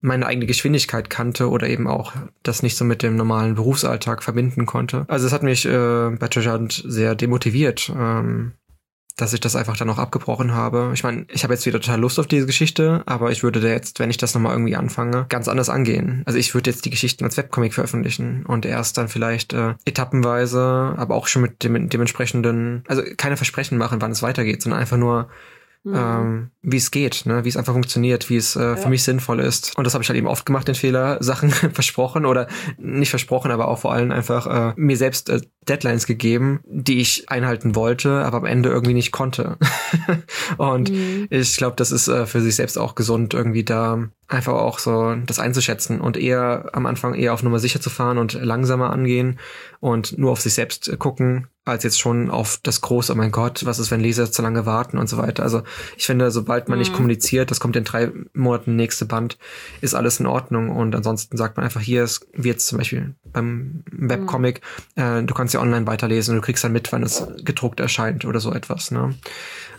[0.00, 4.66] meine eigene Geschwindigkeit kannte oder eben auch das nicht so mit dem normalen Berufsalltag verbinden
[4.66, 5.04] konnte.
[5.08, 7.90] Also es hat mich äh, bei Treasure sehr demotiviert.
[7.94, 8.52] Ähm,
[9.16, 10.90] dass ich das einfach dann auch abgebrochen habe.
[10.94, 13.68] Ich meine, ich habe jetzt wieder total Lust auf diese Geschichte, aber ich würde da
[13.68, 16.22] jetzt, wenn ich das nochmal irgendwie anfange, ganz anders angehen.
[16.26, 20.94] Also ich würde jetzt die Geschichten als Webcomic veröffentlichen und erst dann vielleicht äh, etappenweise,
[20.96, 24.96] aber auch schon mit dem dementsprechenden, also keine Versprechen machen, wann es weitergeht, sondern einfach
[24.96, 25.28] nur
[25.86, 25.94] Mhm.
[25.94, 27.44] Ähm, wie es geht, ne?
[27.44, 28.76] wie es einfach funktioniert, wie es äh, ja.
[28.76, 29.76] für mich sinnvoll ist.
[29.76, 32.48] Und das habe ich halt eben oft gemacht, den Fehler, Sachen versprochen oder
[32.78, 37.28] nicht versprochen, aber auch vor allem einfach äh, mir selbst äh, Deadlines gegeben, die ich
[37.28, 39.56] einhalten wollte, aber am Ende irgendwie nicht konnte.
[40.56, 41.26] und mhm.
[41.30, 45.14] ich glaube, das ist äh, für sich selbst auch gesund, irgendwie da einfach auch so
[45.26, 49.38] das einzuschätzen und eher am Anfang eher auf Nummer sicher zu fahren und langsamer angehen
[49.80, 53.64] und nur auf sich selbst gucken, als jetzt schon auf das große, oh mein Gott,
[53.64, 55.42] was ist, wenn Leser zu lange warten und so weiter.
[55.42, 55.62] Also
[55.96, 56.80] ich finde, sobald man mhm.
[56.80, 59.38] nicht kommuniziert, das kommt in drei Monaten nächste Band,
[59.80, 63.14] ist alles in Ordnung und ansonsten sagt man einfach, hier ist, wie jetzt zum Beispiel
[63.32, 64.60] beim Webcomic,
[64.96, 65.02] mhm.
[65.02, 68.24] äh, du kannst ja online weiterlesen und du kriegst dann mit, wann es gedruckt erscheint
[68.24, 68.90] oder so etwas.
[68.90, 69.14] Ne?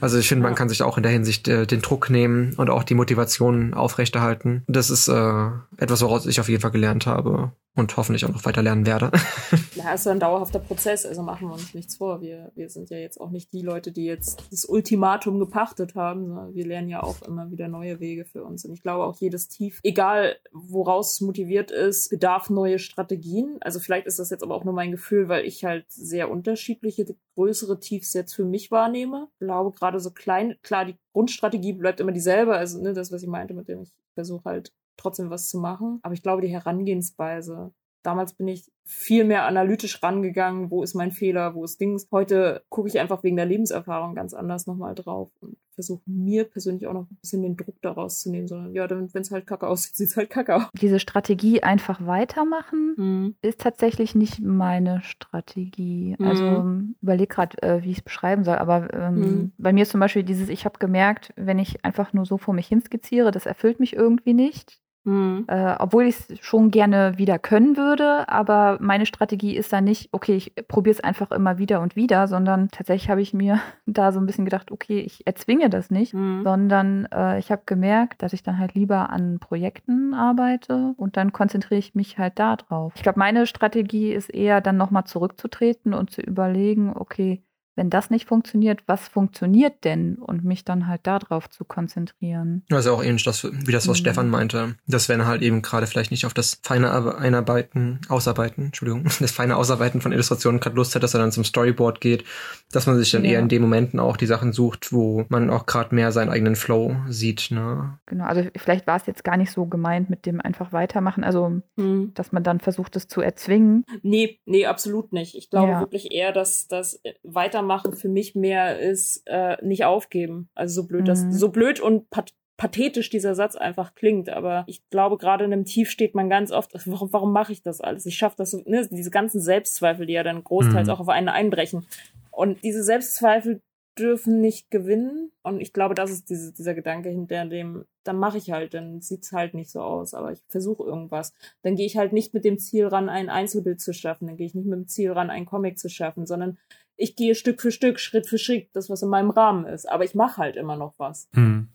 [0.02, 2.70] Also ich finde, man kann sich auch in der Hinsicht äh, den Druck nehmen und
[2.70, 4.64] auch die Motivation aufrechterhalten.
[4.68, 5.48] Das ist äh,
[5.78, 9.12] etwas, woraus ich auf jeden Fall gelernt habe und hoffentlich auch noch weiter lernen werde.
[9.76, 12.22] ja, es ist ein dauerhafter Prozess, also machen wir uns nichts vor.
[12.22, 16.54] Wir, wir sind ja jetzt auch nicht die Leute, die jetzt das Ultimatum gepachtet haben.
[16.54, 18.64] Wir lernen ja auch immer wieder neue Wege für uns.
[18.66, 23.58] Und ich glaube auch jedes Tief, egal woraus es motiviert ist, bedarf neue Strategien.
[23.62, 27.06] Also vielleicht ist das jetzt aber auch nur mein Gefühl, weil ich halt sehr unterschiedliche,
[27.36, 29.28] größere Tiefs jetzt für mich wahrnehme.
[29.34, 32.56] Ich glaube, gerade so klein, klar, die Grundstrategie bleibt immer dieselbe.
[32.56, 36.00] Also ne, das, was ich meinte, mit dem ich versuche halt trotzdem was zu machen.
[36.04, 37.74] Aber ich glaube, die Herangehensweise,
[38.04, 42.08] damals bin ich viel mehr analytisch rangegangen, wo ist mein Fehler, wo ist Dings.
[42.12, 46.86] Heute gucke ich einfach wegen der Lebenserfahrung ganz anders nochmal drauf und versuche mir persönlich
[46.86, 49.68] auch noch ein bisschen den Druck daraus zu nehmen, sondern ja, wenn es halt kacke
[49.68, 50.64] aussieht, sieht es halt kacke aus.
[50.80, 53.36] Diese Strategie einfach weitermachen mhm.
[53.42, 56.16] ist tatsächlich nicht meine Strategie.
[56.20, 56.28] Mhm.
[56.28, 56.72] Also
[57.02, 59.52] überlege gerade, äh, wie ich es beschreiben soll, aber ähm, mhm.
[59.58, 62.54] bei mir ist zum Beispiel dieses, ich habe gemerkt, wenn ich einfach nur so vor
[62.54, 64.80] mich hin skizziere, das erfüllt mich irgendwie nicht.
[65.06, 65.46] Mhm.
[65.48, 70.10] Äh, obwohl ich es schon gerne wieder können würde, aber meine Strategie ist dann nicht,
[70.12, 74.12] okay, ich probiere es einfach immer wieder und wieder, sondern tatsächlich habe ich mir da
[74.12, 76.44] so ein bisschen gedacht, okay, ich erzwinge das nicht, mhm.
[76.44, 81.32] sondern äh, ich habe gemerkt, dass ich dann halt lieber an Projekten arbeite und dann
[81.32, 82.94] konzentriere ich mich halt da drauf.
[82.96, 87.45] Ich glaube, meine Strategie ist eher dann nochmal zurückzutreten und zu überlegen, okay,
[87.76, 90.16] wenn das nicht funktioniert, was funktioniert denn?
[90.16, 92.64] Und mich dann halt darauf zu konzentrieren.
[92.72, 94.02] Also auch ähnlich das, wie das, was mhm.
[94.02, 94.76] Stefan meinte.
[94.88, 99.58] Das wäre halt eben gerade vielleicht nicht auf das feine Einarbeiten, Ausarbeiten, Entschuldigung, das feine
[99.58, 102.24] Ausarbeiten von Illustrationen gerade Lust hat, dass er dann zum Storyboard geht,
[102.72, 103.32] dass man sich dann ja.
[103.32, 106.56] eher in den Momenten auch die Sachen sucht, wo man auch gerade mehr seinen eigenen
[106.56, 107.52] Flow sieht.
[107.52, 108.00] Ne?
[108.06, 111.62] Genau, also vielleicht war es jetzt gar nicht so gemeint mit dem einfach weitermachen, also
[111.76, 112.12] mhm.
[112.14, 113.86] dass man dann versucht, es zu erzwingen.
[114.02, 115.36] Nee, nee, absolut nicht.
[115.36, 115.80] Ich glaube ja.
[115.82, 120.50] wirklich eher, dass das weiter weitermachen für mich mehr ist äh, nicht aufgeben.
[120.56, 121.06] Also so blöd mhm.
[121.06, 125.52] das, so blöd und pat pathetisch dieser Satz einfach klingt, aber ich glaube, gerade in
[125.52, 128.06] einem Tief steht man ganz oft, warum, warum mache ich das alles?
[128.06, 130.94] Ich schaffe das so, ne, diese ganzen Selbstzweifel, die ja dann großteils mhm.
[130.94, 131.86] auch auf einen einbrechen.
[132.32, 133.60] Und diese Selbstzweifel
[133.98, 135.32] dürfen nicht gewinnen.
[135.44, 139.02] Und ich glaube, das ist diese, dieser Gedanke hinter dem, dann mache ich halt, dann
[139.02, 141.34] sieht's halt nicht so aus, aber ich versuche irgendwas.
[141.62, 144.48] Dann gehe ich halt nicht mit dem Ziel ran, ein Einzelbild zu schaffen, dann gehe
[144.48, 146.58] ich nicht mit dem Ziel ran, ein Comic zu schaffen, sondern
[146.98, 149.90] ich gehe Stück für Stück, Schritt für Schritt, das, was in meinem Rahmen ist.
[149.90, 151.28] Aber ich mache halt immer noch was.
[151.34, 151.68] Hm.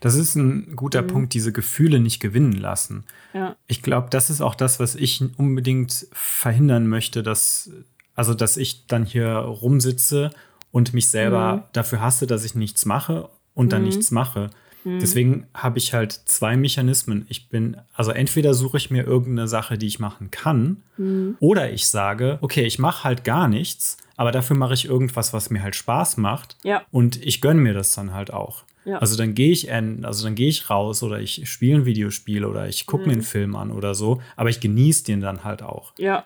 [0.00, 1.06] Das ist ein guter mhm.
[1.06, 3.04] Punkt, diese Gefühle nicht gewinnen lassen.
[3.32, 3.56] Ja.
[3.66, 7.70] Ich glaube, das ist auch das, was ich unbedingt verhindern möchte, dass,
[8.14, 10.30] also, dass ich dann hier rumsitze
[10.72, 11.62] und mich selber mhm.
[11.72, 13.88] dafür hasse, dass ich nichts mache und dann mhm.
[13.88, 14.50] nichts mache.
[14.94, 14.98] Mhm.
[15.00, 17.26] Deswegen habe ich halt zwei Mechanismen.
[17.28, 21.36] Ich bin, also entweder suche ich mir irgendeine Sache, die ich machen kann, mhm.
[21.40, 25.48] oder ich sage, okay, ich mache halt gar nichts aber dafür mache ich irgendwas, was
[25.48, 26.56] mir halt Spaß macht.
[26.64, 26.82] Ja.
[26.90, 28.64] Und ich gönne mir das dann halt auch.
[28.84, 28.98] Ja.
[28.98, 32.68] Also dann gehe ich, also dann gehe ich raus oder ich spiele ein Videospiel oder
[32.68, 33.08] ich gucke mhm.
[33.08, 35.92] mir einen Film an oder so, aber ich genieße den dann halt auch.
[35.98, 36.24] Ja.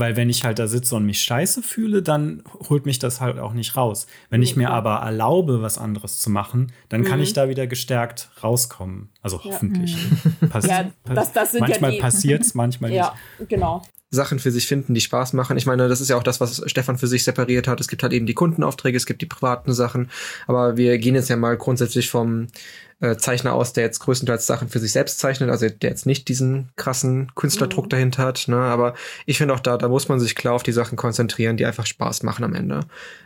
[0.00, 3.38] Weil wenn ich halt da sitze und mich scheiße fühle, dann holt mich das halt
[3.38, 4.06] auch nicht raus.
[4.30, 7.24] Wenn ich mir aber erlaube, was anderes zu machen, dann kann Mhm.
[7.24, 9.10] ich da wieder gestärkt rauskommen.
[9.22, 9.52] Also Ja.
[9.52, 9.96] hoffentlich.
[10.50, 13.14] Passi- Ja, das- das sind ja manchmal die- passiert's, manchmal Ja,
[13.48, 13.82] genau.
[14.12, 15.56] Sachen für sich finden, die Spaß machen.
[15.56, 17.80] Ich meine, das ist ja auch das, was Stefan für sich separiert hat.
[17.80, 20.10] Es gibt halt eben die Kundenaufträge, es gibt die privaten Sachen.
[20.48, 22.48] Aber wir gehen jetzt ja mal grundsätzlich vom
[23.02, 26.28] äh, Zeichner aus, der jetzt größtenteils Sachen für sich selbst zeichnet, also der jetzt nicht
[26.28, 27.88] diesen krassen Künstlerdruck Mhm.
[27.88, 28.44] dahinter hat.
[28.46, 28.58] Ne?
[28.58, 28.92] Aber
[29.24, 31.86] ich finde auch da, da muss man sich klar auf die Sachen konzentrieren, die einfach
[31.86, 32.80] Spaß machen am Ende.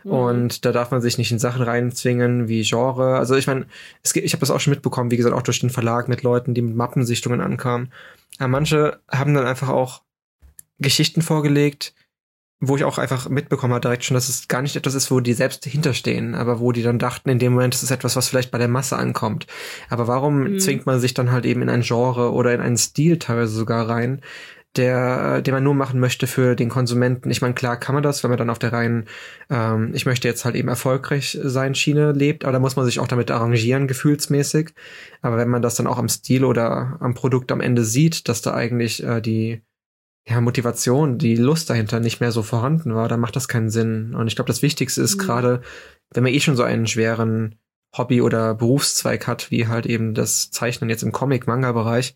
[0.05, 0.11] Mhm.
[0.11, 3.17] Und da darf man sich nicht in Sachen reinzwingen wie Genre.
[3.17, 3.65] Also ich meine,
[4.13, 6.61] ich habe das auch schon mitbekommen, wie gesagt, auch durch den Verlag mit Leuten, die
[6.61, 7.91] mit Mappensichtungen ankamen.
[8.39, 10.01] Aber manche haben dann einfach auch
[10.79, 11.93] Geschichten vorgelegt,
[12.59, 15.19] wo ich auch einfach mitbekommen habe direkt schon, dass es gar nicht etwas ist, wo
[15.19, 18.51] die selbst hinterstehen, aber wo die dann dachten, in dem Moment, ist etwas, was vielleicht
[18.51, 19.45] bei der Masse ankommt.
[19.89, 20.59] Aber warum Mhm.
[20.59, 23.87] zwingt man sich dann halt eben in ein Genre oder in einen Stil teilweise sogar
[23.87, 24.21] rein,
[24.77, 27.31] der, den man nur machen möchte für den Konsumenten.
[27.31, 29.05] Ich meine, klar kann man das, wenn man dann auf der reinen,
[29.49, 32.99] ähm, ich möchte jetzt halt eben erfolgreich sein Schiene lebt, aber da muss man sich
[32.99, 34.71] auch damit arrangieren, gefühlsmäßig.
[35.21, 38.41] Aber wenn man das dann auch am Stil oder am Produkt am Ende sieht, dass
[38.41, 39.61] da eigentlich äh, die
[40.27, 44.15] ja, Motivation, die Lust dahinter nicht mehr so vorhanden war, dann macht das keinen Sinn.
[44.15, 45.21] Und ich glaube, das Wichtigste ist Mhm.
[45.21, 45.61] gerade,
[46.13, 47.55] wenn man eh schon so einen schweren
[47.95, 52.15] Hobby- oder Berufszweig hat, wie halt eben das Zeichnen jetzt im Comic-Manga-Bereich,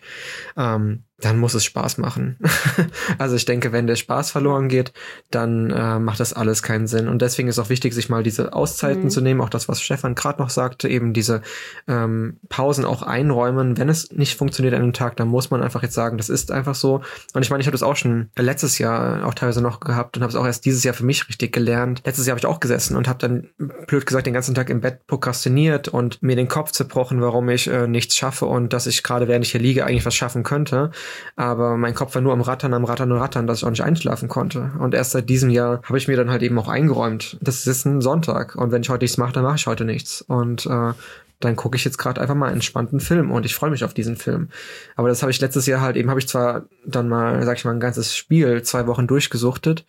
[0.57, 2.37] ähm, dann muss es Spaß machen.
[3.17, 4.93] also ich denke, wenn der Spaß verloren geht,
[5.31, 7.07] dann äh, macht das alles keinen Sinn.
[7.07, 9.09] Und deswegen ist auch wichtig, sich mal diese Auszeiten Mhm.
[9.09, 11.41] zu nehmen, auch das, was Stefan gerade noch sagte, eben diese
[11.87, 13.77] ähm, Pausen auch einräumen.
[13.77, 16.51] Wenn es nicht funktioniert an einem Tag, dann muss man einfach jetzt sagen, das ist
[16.51, 17.01] einfach so.
[17.33, 20.23] Und ich meine, ich habe das auch schon letztes Jahr auch teilweise noch gehabt und
[20.23, 22.01] habe es auch erst dieses Jahr für mich richtig gelernt.
[22.05, 23.49] Letztes Jahr habe ich auch gesessen und habe dann
[23.87, 27.67] blöd gesagt den ganzen Tag im Bett prokrastiniert und mir den Kopf zerbrochen, warum ich
[27.67, 30.91] äh, nichts schaffe und dass ich gerade während ich hier liege eigentlich was schaffen könnte.
[31.35, 33.83] Aber mein Kopf war nur am Rattern, am Rattern und Rattern, dass ich auch nicht
[33.83, 34.71] einschlafen konnte.
[34.79, 37.37] Und erst seit diesem Jahr habe ich mir dann halt eben auch eingeräumt.
[37.41, 40.21] Das ist ein Sonntag und wenn ich heute nichts mache, dann mache ich heute nichts.
[40.21, 40.93] Und äh,
[41.39, 43.93] dann gucke ich jetzt gerade einfach mal einen entspannten Film und ich freue mich auf
[43.93, 44.49] diesen Film.
[44.95, 47.65] Aber das habe ich letztes Jahr halt eben, habe ich zwar dann mal, sag ich
[47.65, 49.85] mal, ein ganzes Spiel zwei Wochen durchgesuchtet,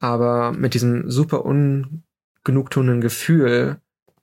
[0.00, 3.80] aber mit diesem super ungenugtuenden Gefühl,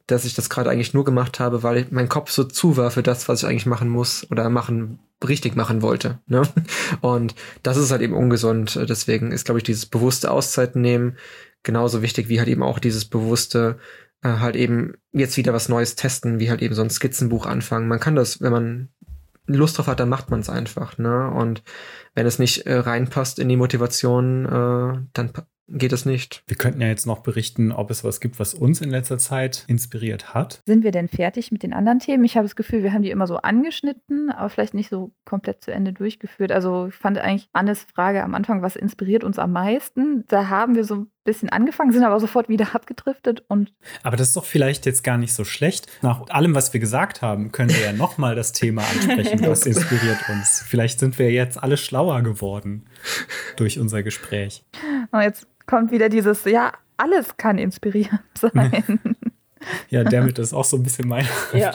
[0.08, 3.04] dass ich das gerade eigentlich nur gemacht habe, weil mein Kopf so zu war für
[3.04, 6.20] das, was ich eigentlich machen muss oder machen, richtig machen wollte.
[6.28, 6.44] Ne?
[7.02, 8.80] Und das ist halt eben ungesund.
[8.88, 11.18] Deswegen ist, glaube ich, dieses bewusste Auszeiten nehmen
[11.66, 13.78] genauso wichtig wie halt eben auch dieses bewusste
[14.22, 17.90] äh, halt eben jetzt wieder was Neues testen, wie halt eben so ein Skizzenbuch anfangen.
[17.90, 18.90] Man kann das, wenn man
[19.48, 21.30] Lust drauf hat, dann macht man es einfach, ne?
[21.30, 21.62] Und
[22.16, 25.34] wenn es nicht äh, reinpasst in die Motivation, äh, dann
[25.68, 26.44] geht es nicht.
[26.48, 29.66] Wir könnten ja jetzt noch berichten, ob es was gibt, was uns in letzter Zeit
[29.68, 30.62] inspiriert hat.
[30.66, 32.24] Sind wir denn fertig mit den anderen Themen?
[32.24, 35.64] Ich habe das Gefühl, wir haben die immer so angeschnitten, aber vielleicht nicht so komplett
[35.64, 36.52] zu Ende durchgeführt.
[36.52, 40.26] Also ich fand eigentlich Annes Frage am Anfang, was inspiriert uns am meisten?
[40.28, 44.30] Da haben wir so ein bisschen angefangen, sind aber sofort wieder abgedriftet und Aber das
[44.30, 45.88] ist doch vielleicht jetzt gar nicht so schlecht.
[46.04, 50.30] Nach allem, was wir gesagt haben, können wir ja nochmal das Thema ansprechen, was inspiriert
[50.30, 50.64] uns.
[50.68, 52.86] Vielleicht sind wir jetzt alle schlauer geworden
[53.58, 54.64] durch unser Gespräch.
[55.12, 59.00] und jetzt kommt wieder dieses, ja, alles kann inspirierend sein.
[59.90, 61.28] Ja, damit ist auch so ein bisschen mein.
[61.54, 61.74] Ja.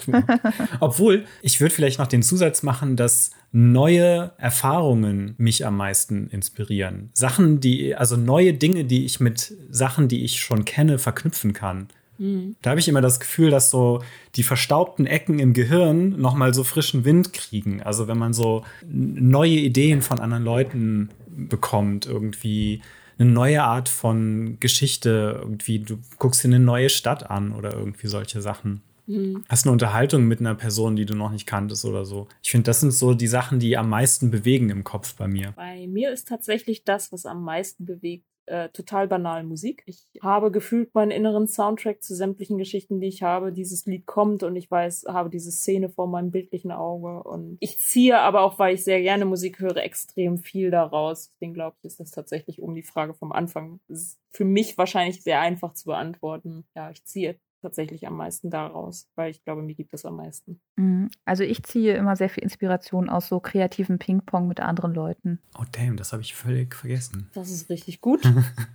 [0.78, 7.10] Obwohl, ich würde vielleicht noch den Zusatz machen, dass neue Erfahrungen mich am meisten inspirieren.
[7.14, 11.88] Sachen, die, also neue Dinge, die ich mit Sachen, die ich schon kenne, verknüpfen kann.
[12.18, 12.54] Mhm.
[12.62, 14.02] Da habe ich immer das Gefühl, dass so
[14.36, 17.82] die verstaubten Ecken im Gehirn nochmal so frischen Wind kriegen.
[17.82, 22.82] Also wenn man so neue Ideen von anderen Leuten bekommt, irgendwie
[23.20, 28.06] eine neue Art von Geschichte, irgendwie du guckst dir eine neue Stadt an oder irgendwie
[28.06, 28.82] solche Sachen.
[29.06, 29.44] Mhm.
[29.48, 32.28] Hast eine Unterhaltung mit einer Person, die du noch nicht kanntest oder so.
[32.42, 35.52] Ich finde, das sind so die Sachen, die am meisten bewegen im Kopf bei mir.
[35.56, 39.82] Bei mir ist tatsächlich das, was am meisten bewegt, äh, total banal Musik.
[39.86, 43.52] Ich habe gefühlt meinen inneren Soundtrack zu sämtlichen Geschichten, die ich habe.
[43.52, 47.22] Dieses Lied kommt und ich weiß, habe diese Szene vor meinem bildlichen Auge.
[47.22, 51.30] Und ich ziehe aber auch, weil ich sehr gerne Musik höre, extrem viel daraus.
[51.30, 53.80] Deswegen glaube ich, ist das tatsächlich um die Frage vom Anfang.
[53.88, 56.64] Das ist für mich wahrscheinlich sehr einfach zu beantworten.
[56.74, 60.60] Ja, ich ziehe tatsächlich am meisten daraus, weil ich glaube, mir gibt es am meisten.
[60.76, 61.10] Mhm.
[61.24, 65.40] Also ich ziehe immer sehr viel Inspiration aus so kreativen Ping-Pong mit anderen Leuten.
[65.58, 67.30] Oh damn, das habe ich völlig vergessen.
[67.34, 68.20] Das ist richtig gut.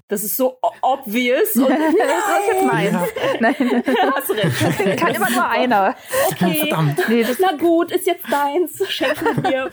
[0.08, 1.56] Das ist so obvious.
[1.56, 2.98] Und das ist jetzt meins.
[3.40, 3.56] Nein,
[4.14, 5.00] Hast recht.
[5.00, 5.96] kann immer nur einer.
[6.30, 6.60] Okay.
[6.60, 7.00] Verdammt.
[7.10, 8.88] Nee, das Na gut, ist jetzt deins.
[8.88, 9.72] Schenken wir.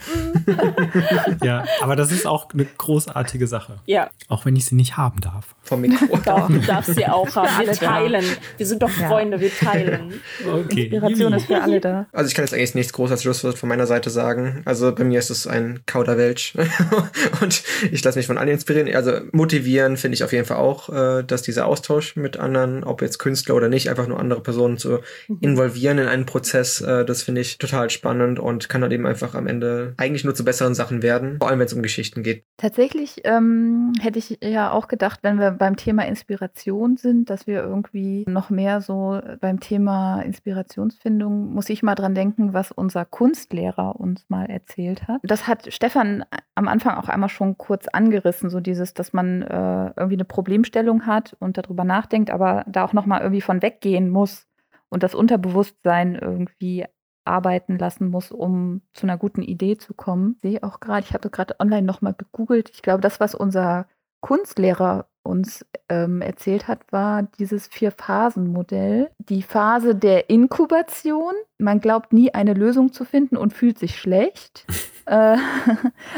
[1.43, 3.79] Ja, aber das ist auch eine großartige Sache.
[3.85, 5.55] Ja, Auch wenn ich sie nicht haben darf.
[5.61, 6.17] Vom Mikro.
[6.25, 7.65] doch, du darfst sie auch haben.
[7.65, 8.25] Wir teilen.
[8.57, 9.09] Wir sind doch Ja.
[9.09, 10.13] Freunde, wir teilen.
[10.45, 10.83] Okay.
[10.83, 12.07] Inspiration ist für alle da.
[12.11, 14.61] Also ich kann jetzt eigentlich nichts groß als Schlusswort von meiner Seite sagen.
[14.65, 16.53] Also bei mir ist es ein Kauderwelsch
[17.41, 18.93] und ich lasse mich von allen inspirieren.
[18.93, 23.01] Also motivieren finde ich auf jeden Fall auch, äh, dass dieser Austausch mit anderen, ob
[23.01, 24.99] jetzt Künstler oder nicht, einfach nur andere Personen zu
[25.41, 29.35] involvieren in einen Prozess, äh, das finde ich total spannend und kann halt eben einfach
[29.35, 32.43] am Ende eigentlich nur zu besseren Sachen werden, vor allem wenn es um Geschichten geht.
[32.57, 37.63] Tatsächlich ähm, hätte ich ja auch gedacht, wenn wir beim Thema Inspiration sind, dass wir
[37.63, 38.92] irgendwie noch mehr so
[39.39, 45.21] beim Thema Inspirationsfindung, muss ich mal dran denken, was unser Kunstlehrer uns mal erzählt hat.
[45.23, 46.25] Das hat Stefan
[46.55, 51.05] am Anfang auch einmal schon kurz angerissen, so dieses, dass man äh, irgendwie eine Problemstellung
[51.05, 54.47] hat und darüber nachdenkt, aber da auch nochmal irgendwie von weggehen muss
[54.89, 56.85] und das Unterbewusstsein irgendwie
[57.25, 60.33] arbeiten lassen muss, um zu einer guten Idee zu kommen.
[60.35, 62.69] Ich sehe auch gerade, ich habe gerade online nochmal gegoogelt.
[62.73, 63.87] Ich glaube, das, was unser
[64.21, 69.09] Kunstlehrer uns ähm, erzählt hat, war dieses Vier-Phasen-Modell.
[69.19, 71.33] Die Phase der Inkubation.
[71.57, 74.65] Man glaubt nie eine Lösung zu finden und fühlt sich schlecht.
[75.05, 75.37] äh,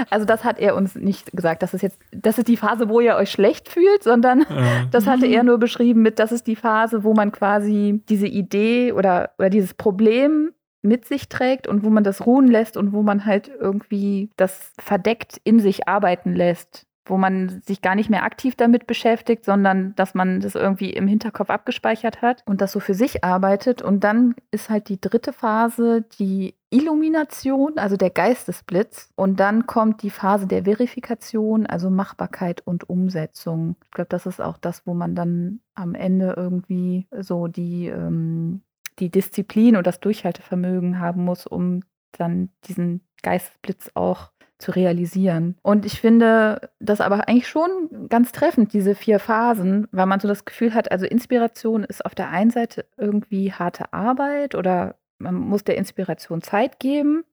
[0.09, 1.61] also das hat er uns nicht gesagt.
[1.61, 5.07] Das ist jetzt, das ist die Phase, wo ihr euch schlecht fühlt, sondern Äh, das
[5.07, 9.31] hatte er nur beschrieben mit, das ist die Phase, wo man quasi diese Idee oder,
[9.37, 10.51] oder dieses Problem
[10.81, 14.71] mit sich trägt und wo man das ruhen lässt und wo man halt irgendwie das
[14.79, 16.85] verdeckt in sich arbeiten lässt.
[17.05, 21.07] Wo man sich gar nicht mehr aktiv damit beschäftigt, sondern dass man das irgendwie im
[21.07, 23.81] Hinterkopf abgespeichert hat und das so für sich arbeitet.
[23.81, 29.09] Und dann ist halt die dritte Phase die Illumination, also der Geistesblitz.
[29.15, 33.75] Und dann kommt die Phase der Verifikation, also Machbarkeit und Umsetzung.
[33.85, 38.61] Ich glaube, das ist auch das, wo man dann am Ende irgendwie so die, ähm,
[38.99, 41.81] die Disziplin und das Durchhaltevermögen haben muss, um
[42.11, 45.55] dann diesen Geistesblitz auch zu realisieren.
[45.61, 50.27] Und ich finde das aber eigentlich schon ganz treffend, diese vier Phasen, weil man so
[50.27, 55.35] das Gefühl hat, also Inspiration ist auf der einen Seite irgendwie harte Arbeit oder man
[55.35, 57.23] muss der Inspiration Zeit geben.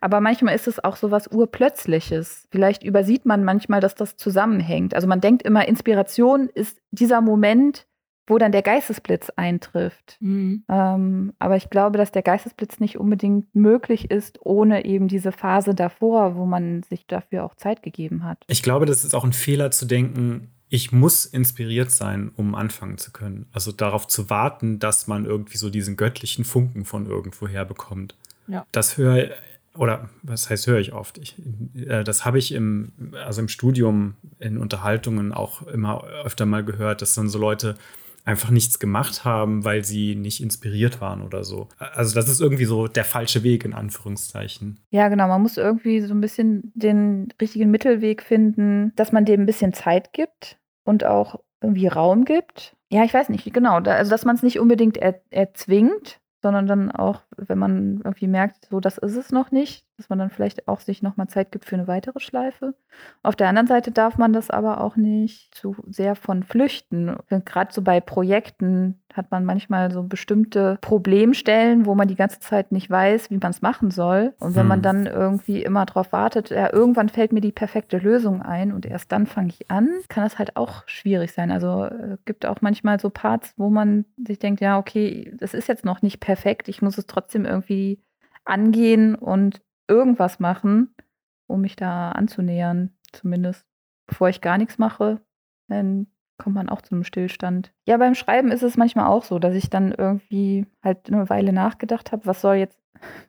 [0.00, 2.46] Aber manchmal ist es auch so was Urplötzliches.
[2.50, 4.94] Vielleicht übersieht man manchmal, dass das zusammenhängt.
[4.94, 7.86] Also man denkt immer, Inspiration ist dieser Moment,
[8.28, 10.16] wo dann der Geistesblitz eintrifft.
[10.20, 10.64] Mhm.
[10.68, 15.74] Ähm, aber ich glaube, dass der Geistesblitz nicht unbedingt möglich ist, ohne eben diese Phase
[15.74, 18.44] davor, wo man sich dafür auch Zeit gegeben hat.
[18.48, 22.98] Ich glaube, das ist auch ein Fehler zu denken, ich muss inspiriert sein, um anfangen
[22.98, 23.46] zu können.
[23.52, 28.14] Also darauf zu warten, dass man irgendwie so diesen göttlichen Funken von irgendwoher bekommt.
[28.46, 28.66] Ja.
[28.72, 29.30] Das höre
[29.74, 31.18] oder was heißt höre ich oft?
[31.18, 31.36] Ich,
[31.74, 32.92] äh, das habe ich im,
[33.24, 37.76] also im Studium in Unterhaltungen auch immer öfter mal gehört, dass dann so Leute
[38.28, 41.68] einfach nichts gemacht haben, weil sie nicht inspiriert waren oder so.
[41.78, 44.80] Also das ist irgendwie so der falsche Weg in Anführungszeichen.
[44.90, 45.28] Ja, genau.
[45.28, 49.72] Man muss irgendwie so ein bisschen den richtigen Mittelweg finden, dass man dem ein bisschen
[49.72, 52.76] Zeit gibt und auch irgendwie Raum gibt.
[52.90, 53.76] Ja, ich weiß nicht, genau.
[53.78, 58.66] Also, dass man es nicht unbedingt er, erzwingt, sondern dann auch, wenn man irgendwie merkt,
[58.70, 61.64] so, das ist es noch nicht, dass man dann vielleicht auch sich nochmal Zeit gibt
[61.64, 62.74] für eine weitere Schleife.
[63.24, 67.16] Auf der anderen Seite darf man das aber auch nicht zu sehr von flüchten.
[67.44, 72.70] Gerade so bei Projekten hat man manchmal so bestimmte Problemstellen, wo man die ganze Zeit
[72.70, 74.34] nicht weiß, wie man es machen soll.
[74.38, 74.68] Und wenn Hm.
[74.68, 78.86] man dann irgendwie immer darauf wartet, ja, irgendwann fällt mir die perfekte Lösung ein und
[78.86, 81.50] erst dann fange ich an, kann das halt auch schwierig sein.
[81.50, 85.66] Also äh, gibt auch manchmal so Parts, wo man sich denkt, ja, okay, das ist
[85.66, 88.00] jetzt noch nicht perfekt, ich muss es trotzdem irgendwie
[88.44, 90.94] angehen und irgendwas machen,
[91.46, 93.66] um mich da anzunähern, zumindest.
[94.06, 95.20] Bevor ich gar nichts mache,
[95.68, 96.06] dann
[96.38, 97.72] kommt man auch zu einem Stillstand.
[97.86, 101.52] Ja, beim Schreiben ist es manchmal auch so, dass ich dann irgendwie halt eine Weile
[101.52, 102.78] nachgedacht habe, was soll jetzt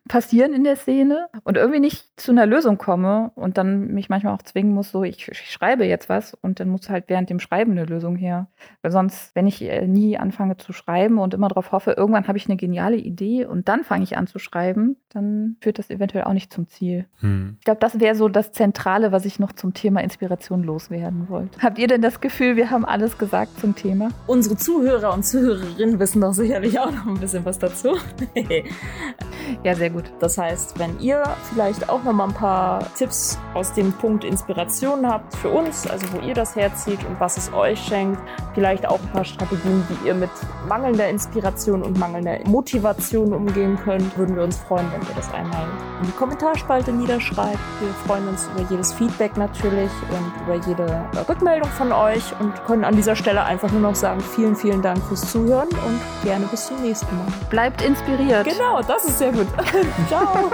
[0.08, 4.34] passieren in der Szene und irgendwie nicht zu einer Lösung komme und dann mich manchmal
[4.34, 7.38] auch zwingen muss, so ich, ich schreibe jetzt was und dann muss halt während dem
[7.38, 8.48] Schreiben eine Lösung her.
[8.82, 12.38] Weil sonst, wenn ich äh, nie anfange zu schreiben und immer darauf hoffe, irgendwann habe
[12.38, 16.24] ich eine geniale Idee und dann fange ich an zu schreiben, dann führt das eventuell
[16.24, 17.06] auch nicht zum Ziel.
[17.20, 17.56] Hm.
[17.58, 21.60] Ich glaube, das wäre so das Zentrale, was ich noch zum Thema Inspiration loswerden wollte.
[21.60, 24.08] Habt ihr denn das Gefühl, wir haben alles gesagt zum Thema?
[24.26, 27.96] Unsere Zuhörer und Zuhörerinnen wissen doch sicherlich auch noch ein bisschen was dazu.
[29.62, 30.04] Ja, sehr gut.
[30.20, 31.22] Das heißt, wenn ihr
[31.52, 36.06] vielleicht auch noch mal ein paar Tipps aus dem Punkt Inspiration habt für uns, also
[36.12, 38.20] wo ihr das herzieht und was es euch schenkt,
[38.54, 40.30] vielleicht auch ein paar Strategien, wie ihr mit
[40.68, 45.66] mangelnder Inspiration und mangelnder Motivation umgehen könnt, würden wir uns freuen, wenn ihr das einmal
[46.00, 47.58] in die Kommentarspalte niederschreibt.
[47.80, 52.84] Wir freuen uns über jedes Feedback natürlich und über jede Rückmeldung von euch und können
[52.84, 56.66] an dieser Stelle einfach nur noch sagen, vielen, vielen Dank fürs Zuhören und gerne bis
[56.66, 57.26] zum nächsten Mal.
[57.50, 58.44] Bleibt inspiriert.
[58.44, 59.39] Genau, das ist sehr gut.
[60.08, 60.50] Ciao.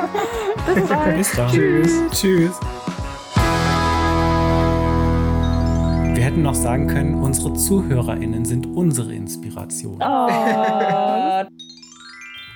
[0.66, 1.16] Bis bald.
[1.16, 1.50] Bis dann.
[1.50, 1.92] Tschüss.
[2.12, 2.60] Tschüss.
[6.14, 9.96] Wir hätten noch sagen können, unsere ZuhörerInnen sind unsere Inspiration.
[10.00, 10.28] Oh,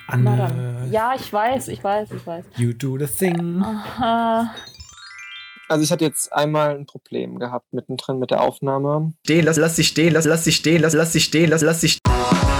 [0.07, 0.87] Anne.
[0.91, 2.45] Ja, ich weiß, ich weiß, ich weiß.
[2.57, 3.61] you do the thing.
[3.63, 4.53] Aha.
[5.69, 9.13] Also ich hatte jetzt einmal ein Problem gehabt mittendrin mit der Aufnahme.
[9.23, 11.79] Stehen, lass, lass sie stehen, lass, lass sie stehen, lass, lass sie stehen, lass, lass
[11.79, 12.50] sie stehen.